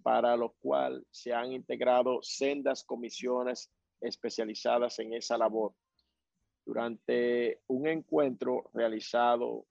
para 0.02 0.36
lo 0.36 0.54
cual 0.60 1.06
se 1.12 1.34
han 1.34 1.52
integrado 1.52 2.20
sendas 2.22 2.84
comisiones 2.84 3.72
especializadas 4.02 5.00
en 5.00 5.14
esa 5.14 5.38
labor. 5.38 5.74
Durante 6.68 7.62
un 7.68 7.88
encuentro 7.88 8.70
realizado 8.74 9.66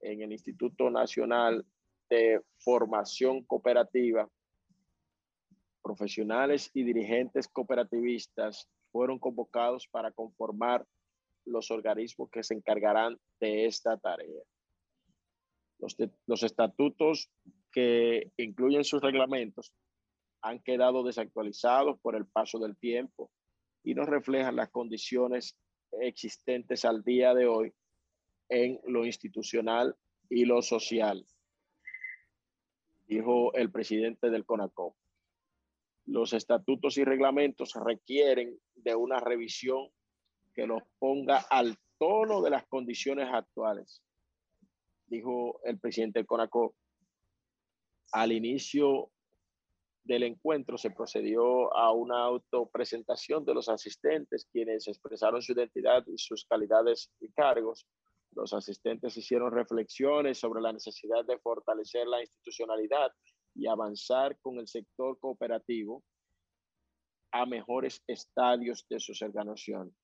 en 0.00 0.22
el 0.22 0.32
Instituto 0.32 0.88
Nacional 0.88 1.66
de 2.08 2.40
Formación 2.56 3.44
Cooperativa, 3.44 4.26
profesionales 5.82 6.70
y 6.72 6.82
dirigentes 6.82 7.46
cooperativistas 7.46 8.70
fueron 8.90 9.18
convocados 9.18 9.86
para 9.86 10.12
conformar 10.12 10.86
los 11.44 11.70
organismos 11.70 12.30
que 12.30 12.42
se 12.42 12.54
encargarán 12.54 13.20
de 13.38 13.66
esta 13.66 13.98
tarea. 13.98 14.40
Los, 15.78 16.42
estatutos 16.42 17.30
que 17.70 18.32
incluyen 18.38 18.84
sus 18.84 19.02
reglamentos 19.02 19.74
han 20.40 20.58
quedado 20.60 21.02
desactualizados 21.02 21.98
por 22.00 22.16
el 22.16 22.24
paso 22.24 22.58
del 22.58 22.78
tiempo 22.78 23.30
y 23.82 23.92
no 23.92 24.06
reflejan 24.06 24.56
las 24.56 24.70
condiciones 24.70 25.54
existentes 26.00 26.84
al 26.84 27.02
día 27.02 27.34
de 27.34 27.46
hoy 27.46 27.72
en 28.48 28.80
lo 28.86 29.04
institucional 29.04 29.96
y 30.28 30.44
lo 30.44 30.62
social, 30.62 31.26
dijo 33.06 33.54
el 33.54 33.70
presidente 33.70 34.30
del 34.30 34.44
CONACOP. 34.44 34.94
Los 36.06 36.32
estatutos 36.32 36.98
y 36.98 37.04
reglamentos 37.04 37.72
requieren 37.74 38.58
de 38.74 38.94
una 38.94 39.20
revisión 39.20 39.88
que 40.54 40.66
los 40.66 40.82
ponga 40.98 41.38
al 41.50 41.78
tono 41.98 42.42
de 42.42 42.50
las 42.50 42.66
condiciones 42.66 43.28
actuales, 43.32 44.02
dijo 45.06 45.60
el 45.64 45.78
presidente 45.78 46.18
del 46.18 46.26
CONACOP 46.26 46.74
al 48.12 48.32
inicio 48.32 49.10
del 50.04 50.22
encuentro 50.22 50.76
se 50.76 50.90
procedió 50.90 51.74
a 51.74 51.90
una 51.92 52.24
autopresentación 52.24 53.44
de 53.44 53.54
los 53.54 53.68
asistentes, 53.68 54.46
quienes 54.52 54.86
expresaron 54.86 55.40
su 55.40 55.52
identidad 55.52 56.04
y 56.06 56.18
sus 56.18 56.44
calidades 56.44 57.10
y 57.20 57.32
cargos. 57.32 57.86
Los 58.32 58.52
asistentes 58.52 59.16
hicieron 59.16 59.52
reflexiones 59.52 60.38
sobre 60.38 60.60
la 60.60 60.72
necesidad 60.72 61.24
de 61.24 61.38
fortalecer 61.38 62.06
la 62.06 62.20
institucionalidad 62.20 63.12
y 63.54 63.66
avanzar 63.66 64.38
con 64.40 64.58
el 64.58 64.68
sector 64.68 65.18
cooperativo 65.18 66.02
a 67.32 67.46
mejores 67.46 68.02
estadios 68.06 68.84
de 68.88 69.00
su 69.00 69.12
organización. 69.24 69.94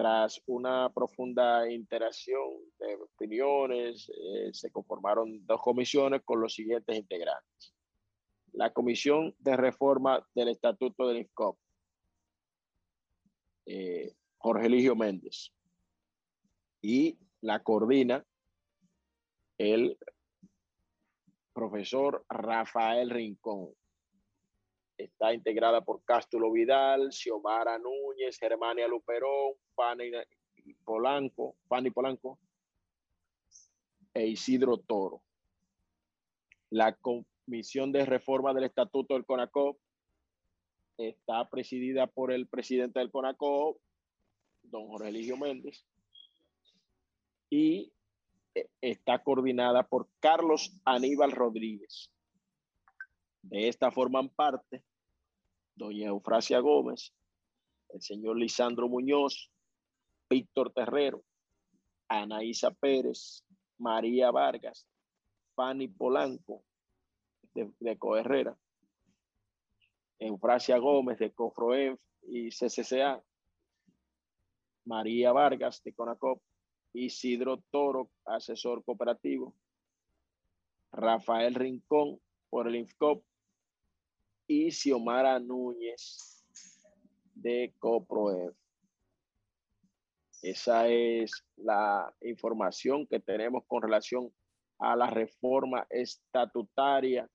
Tras 0.00 0.40
una 0.46 0.88
profunda 0.88 1.70
interacción 1.70 2.40
de 2.78 2.94
opiniones, 2.94 4.08
eh, 4.08 4.48
se 4.50 4.70
conformaron 4.70 5.44
dos 5.44 5.60
comisiones 5.60 6.22
con 6.24 6.40
los 6.40 6.54
siguientes 6.54 6.96
integrantes. 6.96 7.74
La 8.52 8.72
Comisión 8.72 9.34
de 9.40 9.58
Reforma 9.58 10.26
del 10.34 10.48
Estatuto 10.48 11.06
del 11.06 11.18
INCOP, 11.18 11.58
eh, 13.66 14.14
Jorge 14.38 14.68
Eligio 14.68 14.96
Méndez, 14.96 15.52
y 16.80 17.18
la 17.42 17.62
coordina 17.62 18.24
el 19.58 19.98
profesor 21.52 22.24
Rafael 22.30 23.10
Rincón. 23.10 23.74
Está 25.00 25.32
integrada 25.32 25.80
por 25.80 26.04
Cástulo 26.04 26.52
Vidal, 26.52 27.10
Xiomara 27.10 27.78
Núñez, 27.78 28.38
Germania 28.38 28.86
Luperón, 28.86 29.54
Fanny 29.74 30.10
Polanco, 30.84 31.56
Fanny 31.66 31.90
Polanco 31.90 32.38
e 34.12 34.26
Isidro 34.26 34.76
Toro. 34.76 35.22
La 36.68 36.92
Comisión 36.92 37.92
de 37.92 38.04
Reforma 38.04 38.52
del 38.52 38.64
Estatuto 38.64 39.14
del 39.14 39.24
CONACOP 39.24 39.78
está 40.98 41.48
presidida 41.48 42.06
por 42.06 42.30
el 42.30 42.46
presidente 42.46 42.98
del 42.98 43.10
CONACOP, 43.10 43.78
don 44.64 44.86
Jorge 44.88 45.08
Eligio 45.08 45.38
Méndez, 45.38 45.82
y 47.48 47.90
eh, 48.54 48.68
está 48.82 49.22
coordinada 49.22 49.82
por 49.82 50.10
Carlos 50.20 50.78
Aníbal 50.84 51.32
Rodríguez. 51.32 52.12
De 53.40 53.68
esta 53.68 53.90
forman 53.90 54.28
parte 54.28 54.84
doña 55.74 56.08
Eufrasia 56.08 56.60
Gómez, 56.60 57.12
el 57.90 58.02
señor 58.02 58.36
Lisandro 58.36 58.88
Muñoz, 58.88 59.50
Víctor 60.28 60.72
Terrero, 60.72 61.24
Anaísa 62.08 62.70
Pérez, 62.70 63.44
María 63.78 64.30
Vargas, 64.30 64.86
Fanny 65.54 65.88
Polanco 65.88 66.62
de, 67.54 67.70
de 67.80 67.98
Coherrera, 67.98 68.56
Eufrasia 70.18 70.78
Gómez 70.78 71.18
de 71.18 71.32
Cofroenf 71.32 71.98
y 72.22 72.50
CCCA, 72.50 73.22
María 74.84 75.32
Vargas 75.32 75.82
de 75.82 75.92
CONACOP, 75.92 76.42
Isidro 76.92 77.62
Toro, 77.70 78.10
asesor 78.24 78.84
cooperativo, 78.84 79.54
Rafael 80.92 81.54
Rincón 81.54 82.20
por 82.48 82.68
el 82.68 82.76
INFCOP 82.76 83.24
y 84.50 84.72
Xiomara 84.72 85.38
Núñez 85.38 86.44
de 87.36 87.72
COPROEF. 87.78 88.52
Esa 90.42 90.88
es 90.88 91.44
la 91.56 92.12
información 92.20 93.06
que 93.06 93.20
tenemos 93.20 93.62
con 93.68 93.80
relación 93.80 94.32
a 94.80 94.96
la 94.96 95.06
reforma 95.06 95.86
estatutaria 95.88 97.30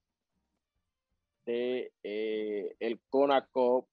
de 1.46 1.94
eh, 2.04 2.76
el 2.82 3.00
CONACOP 3.10 3.88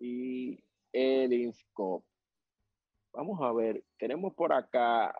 y 0.00 0.58
el 0.90 1.34
INFCO. 1.34 2.02
Vamos 3.12 3.38
a 3.42 3.52
ver, 3.52 3.84
tenemos 3.98 4.32
por 4.32 4.54
acá 4.54 5.14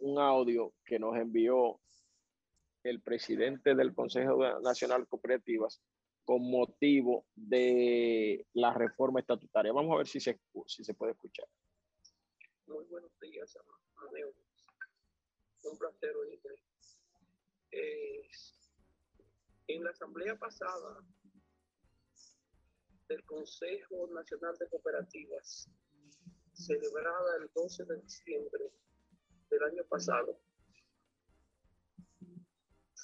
un 0.00 0.18
audio 0.18 0.72
que 0.84 0.98
nos 0.98 1.16
envió 1.16 1.79
el 2.82 3.00
presidente 3.00 3.74
del 3.74 3.94
Consejo 3.94 4.60
Nacional 4.60 5.06
Cooperativas 5.06 5.82
con 6.24 6.42
motivo 6.50 7.26
de 7.34 8.46
la 8.54 8.72
reforma 8.72 9.20
estatutaria. 9.20 9.72
Vamos 9.72 9.94
a 9.94 9.98
ver 9.98 10.06
si 10.06 10.20
se, 10.20 10.40
si 10.66 10.84
se 10.84 10.94
puede 10.94 11.12
escuchar. 11.12 11.46
Muy 12.66 12.84
buenos 12.86 13.10
días, 13.20 13.56
amigos. 14.08 14.34
Un 15.64 15.78
placer 15.78 16.14
oírte. 16.16 16.48
Eh, 17.72 18.28
en 19.68 19.84
la 19.84 19.90
asamblea 19.90 20.36
pasada 20.36 21.04
del 23.08 23.24
Consejo 23.24 24.08
Nacional 24.12 24.56
de 24.58 24.68
Cooperativas, 24.68 25.68
celebrada 26.52 27.36
el 27.40 27.50
12 27.54 27.84
de 27.84 27.96
diciembre 28.02 28.72
del 29.50 29.62
año 29.64 29.84
pasado, 29.88 30.38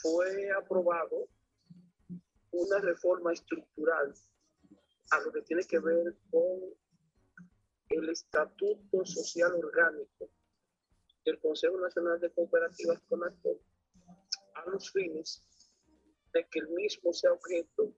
fue 0.06 0.50
aprobado 0.52 1.28
una 2.52 2.78
reforma 2.78 3.32
estructural 3.32 4.14
a 5.10 5.20
lo 5.20 5.32
que 5.32 5.42
tiene 5.42 5.64
que 5.64 5.78
ver 5.80 6.16
con 6.30 6.60
el 7.88 8.08
Estatuto 8.08 9.04
Social 9.04 9.52
Orgánico 9.54 10.30
del 11.24 11.40
Consejo 11.40 11.78
Nacional 11.80 12.20
de 12.20 12.30
Cooperativas 12.32 13.00
CONACO 13.08 13.60
a 14.54 14.70
los 14.70 14.90
fines 14.92 15.42
de 16.32 16.46
que 16.50 16.60
el 16.60 16.68
mismo 16.68 17.12
sea 17.12 17.32
objeto 17.32 17.92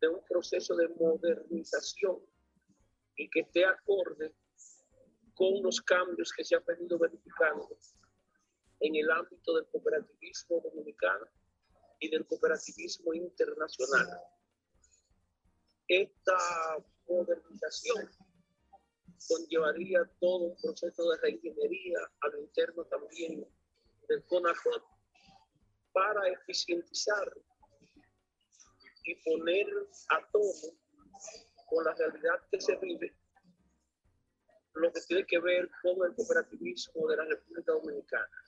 de 0.00 0.08
un 0.08 0.22
proceso 0.24 0.76
de 0.76 0.88
modernización 0.88 2.20
y 3.16 3.30
que 3.30 3.40
esté 3.40 3.64
acorde 3.64 4.34
con 5.34 5.62
los 5.62 5.80
cambios 5.80 6.32
que 6.32 6.44
se 6.44 6.54
han 6.54 6.64
venido 6.66 6.98
verificando 6.98 7.78
en 8.80 8.94
el 8.94 9.10
ámbito 9.10 9.54
del 9.54 9.66
cooperativismo 9.68 10.60
dominicano 10.60 11.26
y 11.98 12.10
del 12.10 12.26
cooperativismo 12.26 13.14
internacional. 13.14 14.20
Esta 15.88 16.36
modernización 17.08 18.10
conllevaría 19.28 20.00
todo 20.20 20.46
un 20.46 20.56
proceso 20.60 21.10
de 21.10 21.18
reingeniería 21.18 21.98
a 22.20 22.28
lo 22.28 22.40
interno 22.40 22.84
también 22.84 23.46
del 24.08 24.24
CONACOT 24.24 24.84
para 25.92 26.28
eficientizar 26.28 27.32
y 29.04 29.14
poner 29.22 29.66
a 30.10 30.30
todo 30.30 30.76
con 31.68 31.84
la 31.84 31.94
realidad 31.94 32.40
que 32.50 32.60
se 32.60 32.76
vive 32.76 33.16
lo 34.76 34.92
que 34.92 35.00
tiene 35.02 35.26
que 35.26 35.38
ver 35.38 35.70
con 35.82 36.06
el 36.06 36.14
cooperativismo 36.14 37.08
de 37.08 37.16
la 37.16 37.24
República 37.24 37.72
Dominicana. 37.72 38.44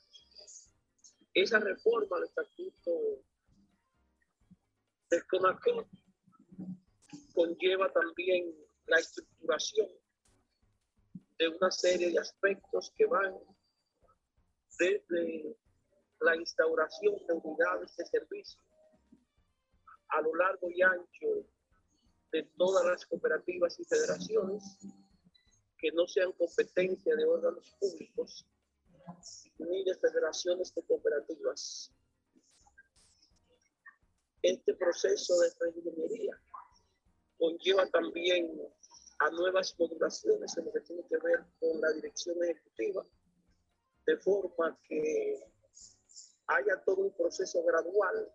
Esa 1.33 1.59
reforma 1.59 2.17
al 2.19 2.25
estatuto 2.25 3.25
del 5.11 5.27
CONACOT 5.27 5.87
conlleva 7.35 7.91
también 7.93 8.55
la 8.87 8.99
estructuración 8.99 9.89
de 11.39 11.49
una 11.49 11.71
serie 11.71 12.11
de 12.11 12.19
aspectos 12.19 12.93
que 12.97 13.07
van 13.07 13.35
desde 14.79 15.57
la 16.21 16.37
instauración 16.37 17.15
de 17.27 17.35
unidades 17.35 17.97
de 17.97 18.07
servicio 18.07 18.61
a 20.09 20.21
lo 20.21 20.35
largo 20.35 20.71
y 20.71 20.83
ancho 20.83 21.47
de 22.33 22.43
todas 22.57 22.85
las 22.85 23.07
cooperativas 23.07 23.79
y 23.79 23.85
federaciones 23.85 24.79
que 25.79 25.93
no 25.93 26.07
sean 26.07 26.33
competencia 26.33 27.15
de 27.15 27.25
órganos 27.25 27.77
públicos 27.79 28.47
ni 29.59 29.85
de 29.85 29.95
federaciones 29.97 30.75
de 30.75 30.83
cooperativas. 30.83 31.93
Este 34.43 34.75
proceso 34.75 35.39
de 35.41 35.51
reingeniería 35.61 36.41
conlleva 37.39 37.89
también 37.91 38.61
a 39.21 39.31
nuevas 39.31 39.75
modulaciones 39.79 40.57
en 40.57 40.65
lo 40.65 40.73
que 40.73 40.81
tiene 40.81 41.03
que 41.09 41.19
ver 41.19 41.45
con 41.59 41.81
la 41.81 41.93
dirección 41.93 42.37
ejecutiva, 42.45 43.05
de 44.07 44.17
forma 44.19 44.79
que 44.89 45.41
haya 46.47 46.83
todo 46.85 47.03
un 47.03 47.17
proceso 47.17 47.63
gradual 47.65 48.33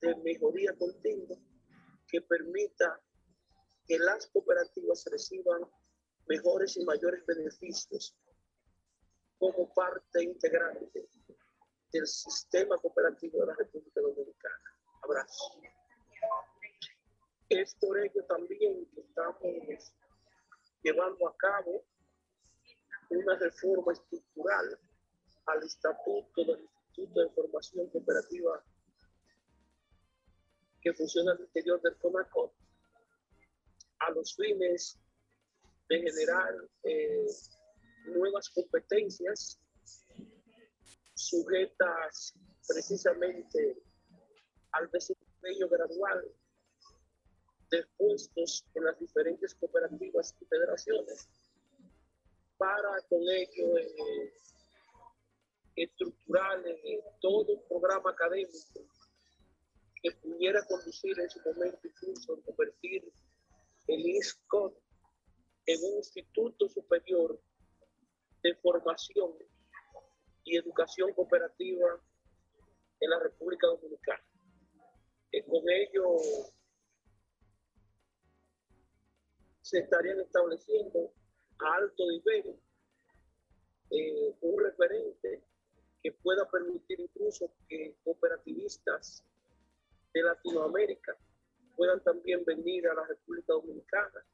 de 0.00 0.14
mejoría 0.16 0.74
continua 0.76 1.38
que 2.06 2.20
permita 2.20 3.00
que 3.86 3.98
las 3.98 4.26
cooperativas 4.26 5.04
reciban 5.10 5.62
mejores 6.26 6.76
y 6.76 6.84
mayores 6.84 7.24
beneficios 7.26 8.14
como 9.38 9.72
parte 9.72 10.22
integrante 10.22 11.08
del 11.92 12.06
sistema 12.06 12.76
cooperativo 12.78 13.40
de 13.40 13.46
la 13.46 13.54
República 13.54 14.00
Dominicana. 14.00 14.71
Abrazo. 15.02 15.60
Es 17.48 17.74
por 17.74 17.98
ello 17.98 18.24
también 18.26 18.86
que 18.94 19.00
estamos 19.00 19.94
llevando 20.82 21.28
a 21.28 21.36
cabo 21.36 21.84
una 23.10 23.36
reforma 23.36 23.92
estructural 23.92 24.78
al 25.46 25.62
estatuto 25.62 26.44
del 26.44 26.60
Instituto 26.60 27.20
de 27.20 27.30
Formación 27.30 27.90
Cooperativa 27.90 28.64
que 30.80 30.92
funciona 30.94 31.32
al 31.32 31.40
interior 31.40 31.80
del 31.82 31.96
CONACOT 31.98 32.52
a 34.00 34.10
los 34.10 34.34
fines 34.34 34.98
de 35.88 35.98
generar 35.98 36.54
eh, 36.84 37.26
nuevas 38.06 38.50
competencias 38.50 39.60
sujetas 41.14 42.34
precisamente 42.66 43.82
al 44.72 44.90
desempeño 44.90 45.68
gradual 45.68 46.30
de 47.70 47.86
puestos 47.96 48.64
en 48.74 48.84
las 48.84 48.98
diferentes 48.98 49.54
cooperativas 49.54 50.34
y 50.40 50.44
federaciones 50.44 51.28
para 52.58 53.00
con 53.08 53.20
ello 53.22 53.76
eh, 53.78 54.32
estructurar 55.76 56.66
eh, 56.66 57.02
todo 57.20 57.54
un 57.54 57.68
programa 57.68 58.10
académico 58.10 58.80
que 60.02 60.10
pudiera 60.12 60.64
conducir 60.66 61.18
en 61.18 61.30
su 61.30 61.40
momento 61.40 61.78
incluso 61.82 62.34
a 62.34 62.42
convertir 62.42 63.10
el 63.88 64.00
ISCOT 64.00 64.76
en 65.66 65.84
un 65.84 65.96
instituto 65.96 66.68
superior 66.68 67.40
de 68.42 68.54
formación 68.56 69.32
y 70.44 70.56
educación 70.56 71.12
cooperativa 71.14 72.00
en 73.00 73.10
la 73.10 73.18
República 73.20 73.66
Dominicana. 73.68 74.31
Con 75.40 75.62
ello 75.70 76.18
se 79.62 79.78
estarían 79.78 80.20
estableciendo 80.20 81.10
a 81.58 81.74
alto 81.76 82.06
nivel 82.06 82.60
eh, 83.90 84.36
un 84.42 84.62
referente 84.62 85.42
que 86.02 86.12
pueda 86.12 86.50
permitir 86.50 87.00
incluso 87.00 87.50
que 87.66 87.96
cooperativistas 88.04 89.24
de 90.12 90.22
Latinoamérica 90.22 91.16
puedan 91.76 92.02
también 92.04 92.44
venir 92.44 92.86
a 92.88 92.94
la 92.94 93.06
República 93.06 93.54
Dominicana 93.54 94.24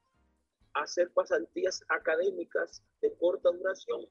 a 0.75 0.83
hacer 0.83 1.13
pasantías 1.13 1.85
académicas 1.89 2.83
de 3.01 3.15
corta 3.15 3.51
duración 3.51 4.09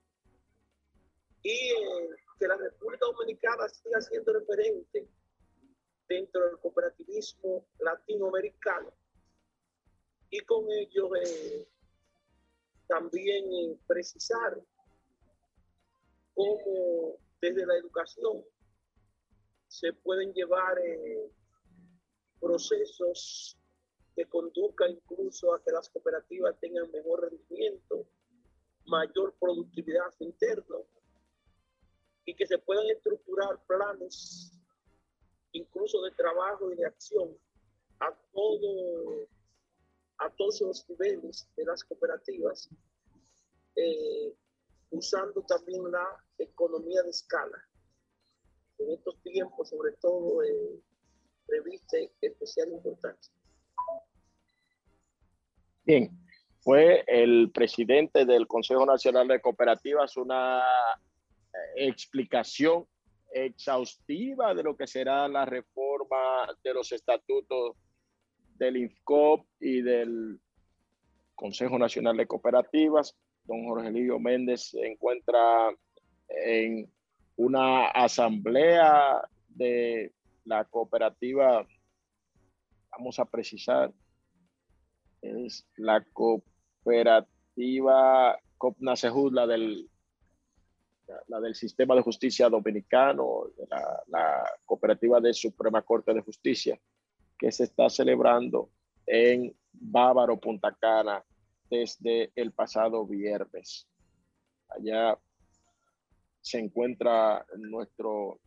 y 1.43 1.49
eh, 1.49 2.09
que 2.39 2.47
la 2.47 2.55
República 2.55 3.05
Dominicana 3.05 3.67
siga 3.67 3.99
siendo 3.99 4.31
referente 4.31 5.07
dentro 6.07 6.45
del 6.45 6.57
cooperativismo 6.59 7.65
latinoamericano. 7.79 8.91
Y 10.29 10.39
con 10.41 10.69
ello 10.71 11.15
eh, 11.15 11.67
también 12.87 13.45
eh, 13.53 13.77
precisar 13.87 14.61
cómo 16.33 17.17
desde 17.41 17.65
la 17.65 17.75
educación 17.75 18.43
se 19.67 19.93
pueden 19.93 20.33
llevar 20.33 20.77
procesos 22.39 23.57
que 24.17 24.25
conduzcan 24.25 24.91
incluso 24.91 25.53
a 25.53 25.61
que 25.63 25.71
las 25.71 25.89
cooperativas 25.89 26.59
tengan 26.59 26.89
mejor 26.91 27.29
rendimiento, 27.29 28.07
mayor 28.85 29.35
productividad 29.39 30.11
interna 30.19 30.77
y 32.25 32.35
que 32.35 32.47
se 32.47 32.57
puedan 32.57 32.89
estructurar 32.89 33.63
planes 33.67 34.56
incluso 35.51 36.01
de 36.01 36.11
trabajo 36.11 36.71
y 36.71 36.75
de 36.75 36.85
acción 36.85 37.37
a 37.99 38.07
a 40.19 40.29
todos 40.31 40.61
los 40.61 40.89
niveles 40.89 41.47
de 41.55 41.65
las 41.65 41.83
cooperativas 41.83 42.69
eh, 43.75 44.33
usando 44.91 45.43
también 45.43 45.91
la 45.91 46.05
economía 46.37 47.03
de 47.03 47.09
escala 47.09 47.57
en 48.79 48.91
estos 48.91 49.21
tiempos 49.23 49.69
sobre 49.69 49.91
todo 50.01 50.43
eh, 50.43 50.81
reviste 51.47 52.11
especial 52.21 52.69
importancia. 52.71 53.33
Bien, 55.83 56.09
fue 56.59 57.03
el 57.07 57.51
presidente 57.53 58.25
del 58.25 58.47
Consejo 58.47 58.85
Nacional 58.85 59.27
de 59.27 59.39
Cooperativas 59.39 60.17
una 60.17 60.59
eh, 60.59 61.87
explicación 61.87 62.85
exhaustiva 63.31 64.53
de 64.53 64.63
lo 64.63 64.75
que 64.75 64.87
será 64.87 65.27
la 65.27 65.45
reforma 65.45 66.47
de 66.63 66.73
los 66.73 66.91
estatutos 66.91 67.75
del 68.55 68.77
INFCOP 68.77 69.45
y 69.59 69.81
del 69.81 70.39
Consejo 71.35 71.77
Nacional 71.77 72.17
de 72.17 72.27
Cooperativas. 72.27 73.15
Don 73.43 73.65
Jorge 73.65 73.91
Lío 73.91 74.19
Méndez 74.19 74.71
se 74.71 74.85
encuentra 74.85 75.69
en 76.29 76.91
una 77.35 77.87
asamblea 77.87 79.21
de 79.47 80.13
la 80.43 80.65
cooperativa, 80.65 81.65
vamos 82.91 83.19
a 83.19 83.25
precisar, 83.25 83.93
es 85.21 85.67
la 85.75 86.03
cooperativa 86.13 88.39
COPNACEJUD, 88.57 89.33
la 89.33 89.47
del 89.47 89.89
la 91.27 91.39
del 91.39 91.55
sistema 91.55 91.95
de 91.95 92.01
justicia 92.01 92.49
dominicano, 92.49 93.45
la, 94.07 94.43
cooperativa 94.65 95.19
de 95.19 95.33
Suprema 95.33 95.81
Corte 95.81 96.13
de 96.13 96.21
Justicia, 96.21 96.79
que 97.37 97.51
se 97.51 97.65
está 97.65 97.89
celebrando 97.89 98.69
en 99.05 99.55
Bávaro, 99.71 100.39
Punta 100.39 100.75
Cana, 100.79 101.23
desde 101.69 102.31
el 102.35 102.51
pasado 102.51 103.05
viernes. 103.05 103.87
Allá 104.69 105.17
se 106.41 106.59
encuentra 106.59 107.45
nuestro 107.57 108.39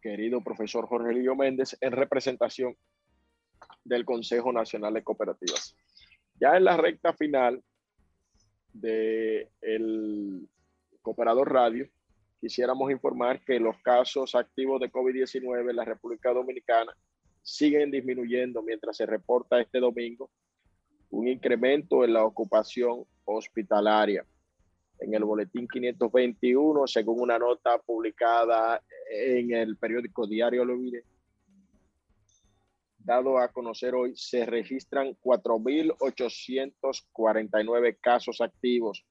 querido 0.00 0.42
profesor 0.42 0.86
Jorge 0.86 1.12
Lillo 1.12 1.34
Méndez 1.34 1.76
en 1.80 1.92
representación 1.92 2.76
del 3.84 4.04
Consejo 4.04 4.52
Nacional 4.52 4.94
de 4.94 5.02
Cooperativas. 5.02 5.76
Ya 6.38 6.56
en 6.56 6.64
la 6.64 6.76
recta 6.76 7.12
final 7.12 7.62
del 8.72 9.48
el 9.60 10.48
Cooperador 11.06 11.52
Radio, 11.52 11.86
quisiéramos 12.40 12.90
informar 12.90 13.44
que 13.44 13.60
los 13.60 13.78
casos 13.78 14.34
activos 14.34 14.80
de 14.80 14.90
COVID-19 14.90 15.70
en 15.70 15.76
la 15.76 15.84
República 15.84 16.32
Dominicana 16.32 16.92
siguen 17.44 17.92
disminuyendo 17.92 18.60
mientras 18.60 18.96
se 18.96 19.06
reporta 19.06 19.60
este 19.60 19.78
domingo 19.78 20.28
un 21.10 21.28
incremento 21.28 22.02
en 22.02 22.12
la 22.12 22.24
ocupación 22.24 23.04
hospitalaria. 23.24 24.26
En 24.98 25.14
el 25.14 25.22
boletín 25.22 25.68
521, 25.68 26.88
según 26.88 27.20
una 27.20 27.38
nota 27.38 27.78
publicada 27.78 28.82
en 29.08 29.52
el 29.52 29.76
periódico 29.76 30.26
Diario 30.26 30.64
Lovire, 30.64 31.04
dado 32.98 33.38
a 33.38 33.46
conocer 33.46 33.94
hoy, 33.94 34.16
se 34.16 34.44
registran 34.44 35.16
4.849 35.22 37.96
casos 38.00 38.40
activos 38.40 39.06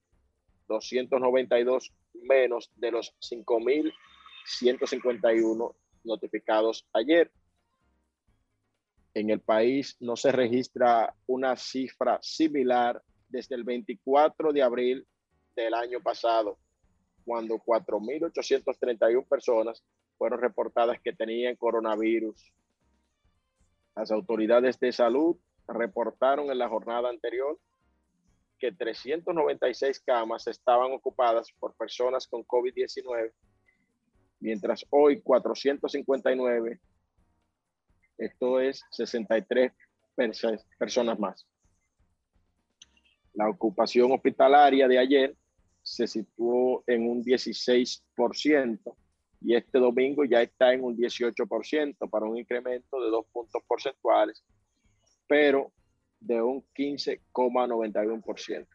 292 0.67 1.93
menos 2.23 2.71
de 2.75 2.91
los 2.91 3.13
5.151 3.19 5.75
notificados 6.03 6.87
ayer. 6.93 7.31
En 9.13 9.29
el 9.29 9.41
país 9.41 9.95
no 9.99 10.15
se 10.15 10.31
registra 10.31 11.13
una 11.25 11.55
cifra 11.55 12.19
similar 12.21 13.01
desde 13.29 13.55
el 13.55 13.63
24 13.63 14.51
de 14.51 14.61
abril 14.61 15.07
del 15.55 15.73
año 15.73 16.01
pasado, 16.01 16.59
cuando 17.23 17.55
4.831 17.55 19.27
personas 19.27 19.83
fueron 20.17 20.41
reportadas 20.41 20.99
que 21.01 21.13
tenían 21.13 21.55
coronavirus. 21.55 22.51
Las 23.95 24.11
autoridades 24.11 24.79
de 24.79 24.91
salud 24.91 25.37
reportaron 25.67 26.51
en 26.51 26.57
la 26.57 26.69
jornada 26.69 27.09
anterior 27.09 27.59
que 28.59 28.71
396 28.71 29.99
camas 30.01 30.47
estaban 30.47 30.91
ocupadas 30.93 31.51
por 31.59 31.75
personas 31.75 32.27
con 32.27 32.43
COVID-19, 32.43 33.31
mientras 34.39 34.85
hoy 34.89 35.21
459, 35.21 36.79
esto 38.17 38.59
es 38.59 38.81
63 38.91 39.71
personas 40.77 41.19
más. 41.19 41.45
La 43.33 43.49
ocupación 43.49 44.11
hospitalaria 44.13 44.87
de 44.87 44.97
ayer 44.97 45.35
se 45.83 46.07
situó 46.07 46.83
en 46.87 47.09
un 47.09 47.23
16% 47.23 48.95
y 49.41 49.55
este 49.55 49.77
domingo 49.77 50.23
ya 50.23 50.41
está 50.41 50.73
en 50.73 50.83
un 50.83 50.97
18% 50.97 52.09
para 52.09 52.25
un 52.25 52.37
incremento 52.37 52.99
de 52.99 53.09
dos 53.09 53.25
puntos 53.31 53.61
porcentuales, 53.67 54.43
pero 55.27 55.71
de 56.25 56.41
un 56.41 56.65
15,91%. 56.75 58.67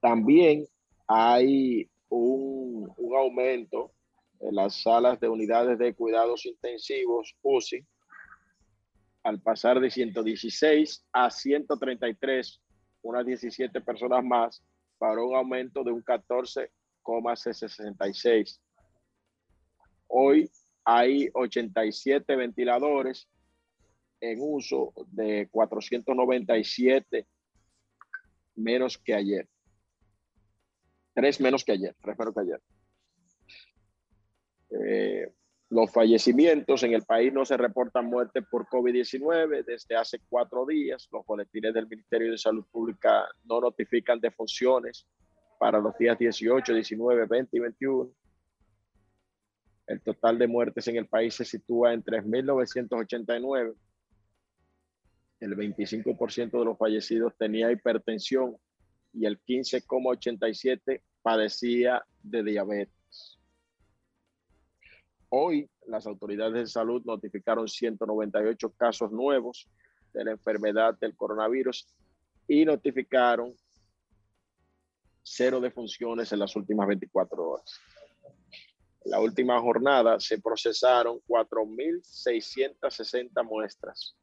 También 0.00 0.66
hay 1.06 1.88
un, 2.08 2.90
un, 2.96 3.16
aumento 3.16 3.92
en 4.40 4.56
las 4.56 4.82
salas 4.82 5.20
de 5.20 5.28
unidades 5.28 5.78
de 5.78 5.94
cuidados 5.94 6.44
intensivos 6.46 7.36
UCI 7.42 7.86
al 9.22 9.38
pasar 9.40 9.78
de 9.78 9.90
116 9.90 11.04
a 11.12 11.30
133, 11.30 12.60
unas 13.02 13.26
17 13.26 13.82
personas 13.82 14.24
más, 14.24 14.64
para 14.98 15.22
un 15.22 15.36
aumento 15.36 15.84
de 15.84 15.92
un 15.92 16.02
14,66. 16.02 18.58
Hoy 20.08 20.50
hay 20.84 21.28
87 21.34 22.36
ventiladores 22.36 23.28
en 24.22 24.38
uso 24.40 24.92
de 25.08 25.48
497 25.50 27.26
menos 28.54 28.96
que 28.96 29.14
ayer. 29.14 29.48
Tres 31.12 31.40
menos 31.40 31.64
que 31.64 31.72
ayer, 31.72 31.94
tres 32.00 32.16
menos 32.16 32.32
que 32.32 32.40
ayer. 32.40 32.60
Eh, 34.70 35.32
los 35.70 35.90
fallecimientos 35.90 36.84
en 36.84 36.92
el 36.92 37.02
país 37.02 37.32
no 37.32 37.44
se 37.44 37.56
reportan 37.56 38.06
muertes 38.06 38.44
por 38.48 38.66
COVID-19 38.68 39.64
desde 39.64 39.96
hace 39.96 40.20
cuatro 40.28 40.64
días. 40.66 41.08
Los 41.10 41.26
boletines 41.26 41.74
del 41.74 41.88
Ministerio 41.88 42.30
de 42.30 42.38
Salud 42.38 42.64
Pública 42.70 43.26
no 43.44 43.60
notifican 43.60 44.20
defunciones 44.20 45.04
para 45.58 45.80
los 45.80 45.98
días 45.98 46.16
18, 46.16 46.74
19, 46.74 47.26
20 47.26 47.56
y 47.56 47.60
21. 47.60 48.10
El 49.88 50.00
total 50.00 50.38
de 50.38 50.46
muertes 50.46 50.86
en 50.86 50.96
el 50.96 51.08
país 51.08 51.34
se 51.34 51.44
sitúa 51.44 51.92
en 51.92 52.04
3.989 52.04 53.74
el 55.42 55.56
25% 55.56 56.56
de 56.56 56.64
los 56.64 56.78
fallecidos 56.78 57.36
tenía 57.36 57.72
hipertensión 57.72 58.56
y 59.12 59.26
el 59.26 59.42
15,87% 59.42 61.02
padecía 61.20 62.04
de 62.22 62.44
diabetes. 62.44 63.40
Hoy 65.28 65.68
las 65.86 66.06
autoridades 66.06 66.54
de 66.54 66.68
salud 66.68 67.02
notificaron 67.04 67.66
198 67.66 68.72
casos 68.76 69.10
nuevos 69.10 69.68
de 70.12 70.24
la 70.24 70.30
enfermedad 70.32 70.96
del 71.00 71.16
coronavirus 71.16 71.88
y 72.46 72.64
notificaron 72.64 73.56
cero 75.22 75.60
defunciones 75.60 76.30
en 76.32 76.38
las 76.38 76.54
últimas 76.54 76.86
24 76.86 77.50
horas. 77.50 77.80
En 79.04 79.10
la 79.10 79.18
última 79.20 79.60
jornada 79.60 80.20
se 80.20 80.40
procesaron 80.40 81.18
4.660 81.26 83.44
muestras 83.44 84.14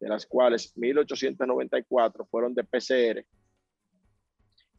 de 0.00 0.08
las 0.08 0.26
cuales 0.26 0.74
1.894 0.76 2.26
fueron 2.28 2.52
de 2.54 2.64
PCR 2.64 3.24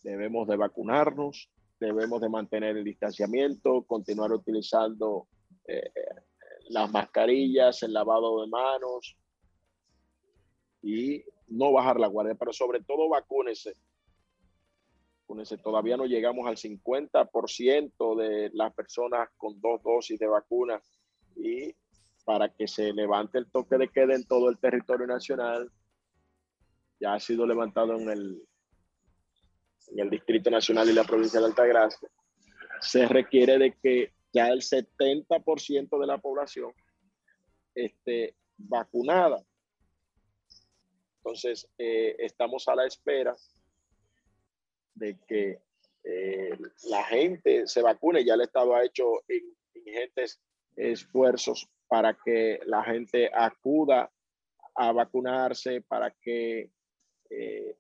Debemos 0.03 0.49
de 0.49 0.57
vacunarnos, 0.57 1.51
debemos 1.79 2.21
de 2.21 2.29
mantener 2.29 2.77
el 2.77 2.85
distanciamiento, 2.85 3.83
continuar 3.83 4.33
utilizando 4.33 5.29
eh, 5.67 5.91
las 6.71 6.91
mascarillas, 6.91 7.83
el 7.83 7.93
lavado 7.93 8.41
de 8.41 8.49
manos 8.49 9.17
y 10.83 11.25
no 11.49 11.73
bajar 11.73 11.99
la 11.99 12.07
guardia, 12.07 12.35
pero 12.35 12.53
sobre 12.53 12.83
todo 12.83 13.09
vacúnese. 13.09 13.75
Todavía 15.63 15.97
no 15.99 16.07
llegamos 16.07 16.47
al 16.47 16.57
50% 16.57 18.17
de 18.17 18.51
las 18.55 18.73
personas 18.73 19.29
con 19.37 19.61
dos 19.61 19.83
dosis 19.83 20.19
de 20.19 20.27
vacuna 20.27 20.81
y 21.37 21.75
para 22.25 22.49
que 22.49 22.67
se 22.67 22.95
levante 22.95 23.39
el 23.39 23.51
toque 23.51 23.77
de 23.77 23.89
queda 23.89 24.15
en 24.15 24.25
todo 24.25 24.49
el 24.49 24.59
territorio 24.59 25.07
nacional, 25.07 25.71
ya 26.99 27.15
ha 27.15 27.21
sido 27.21 27.47
levantado 27.47 27.95
en 27.95 28.09
el, 28.09 28.43
en 29.89 30.01
el 30.01 30.11
Distrito 30.11 30.51
Nacional 30.51 30.89
y 30.89 30.95
la 30.95 31.05
provincia 31.05 31.41
de 31.41 31.47
Altagracia, 31.47 32.09
se 32.81 33.07
requiere 33.07 33.59
de 33.59 33.77
que 33.83 34.13
ya 34.33 34.49
el 34.49 34.63
70% 34.63 36.01
de 36.01 36.07
la 36.07 36.19
población 36.19 36.73
esté 37.75 38.35
vacunada. 38.57 39.43
Entonces, 41.19 41.71
eh, 41.77 42.17
estamos 42.19 42.67
a 42.69 42.75
la 42.75 42.87
espera 42.87 43.37
de 44.99 45.19
que 45.27 45.61
eh, 46.05 46.59
la 46.91 47.05
gente 47.05 47.67
se 47.67 47.83
vacune. 47.83 48.25
Ya 48.25 48.35
el 48.35 48.43
Estado 48.43 48.75
ha 48.75 48.85
hecho 48.85 49.05
ingentes 49.75 50.41
esfuerzos 50.77 51.69
para 51.89 52.15
que 52.15 52.61
la 52.67 52.83
gente 52.85 53.31
acuda 53.33 54.11
a 54.75 54.93
vacunarse, 54.93 55.81
para 55.83 56.11
que 56.11 56.71
eh, 57.31 57.77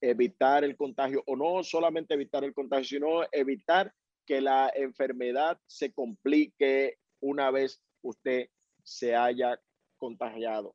evitar 0.00 0.64
el 0.64 0.76
contagio, 0.76 1.22
o 1.26 1.36
no 1.36 1.62
solamente 1.62 2.14
evitar 2.14 2.44
el 2.44 2.54
contagio, 2.54 2.84
sino 2.84 3.22
evitar 3.32 3.92
que 4.26 4.40
la 4.40 4.70
enfermedad 4.74 5.60
se 5.66 5.92
complique 5.92 6.98
una 7.20 7.50
vez 7.50 7.82
usted 8.02 8.48
se 8.82 9.14
haya 9.14 9.60
contagiado. 9.98 10.74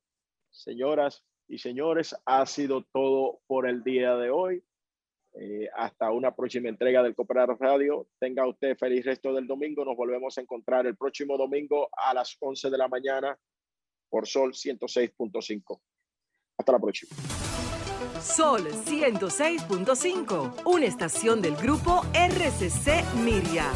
Señoras 0.51 1.23
y 1.47 1.57
señores, 1.57 2.15
ha 2.25 2.45
sido 2.45 2.83
todo 2.93 3.41
por 3.47 3.67
el 3.67 3.83
día 3.83 4.15
de 4.15 4.29
hoy. 4.29 4.63
Eh, 5.37 5.67
hasta 5.75 6.11
una 6.11 6.33
próxima 6.33 6.69
entrega 6.69 7.03
del 7.03 7.13
Cooperar 7.13 7.49
Radio. 7.59 8.07
Tenga 8.19 8.47
usted 8.47 8.77
feliz 8.77 9.05
resto 9.05 9.33
del 9.33 9.47
domingo. 9.47 9.83
Nos 9.83 9.97
volvemos 9.97 10.37
a 10.37 10.41
encontrar 10.41 10.85
el 10.85 10.95
próximo 10.95 11.37
domingo 11.37 11.89
a 11.91 12.13
las 12.13 12.37
11 12.39 12.69
de 12.69 12.77
la 12.77 12.87
mañana 12.87 13.37
por 14.09 14.27
Sol 14.27 14.53
106.5. 14.53 15.81
Hasta 16.57 16.71
la 16.71 16.79
próxima. 16.79 17.11
Sol 18.21 18.61
106.5, 18.69 20.61
una 20.65 20.85
estación 20.85 21.41
del 21.41 21.55
grupo 21.55 22.01
RCC 22.13 23.03
Miria. 23.23 23.71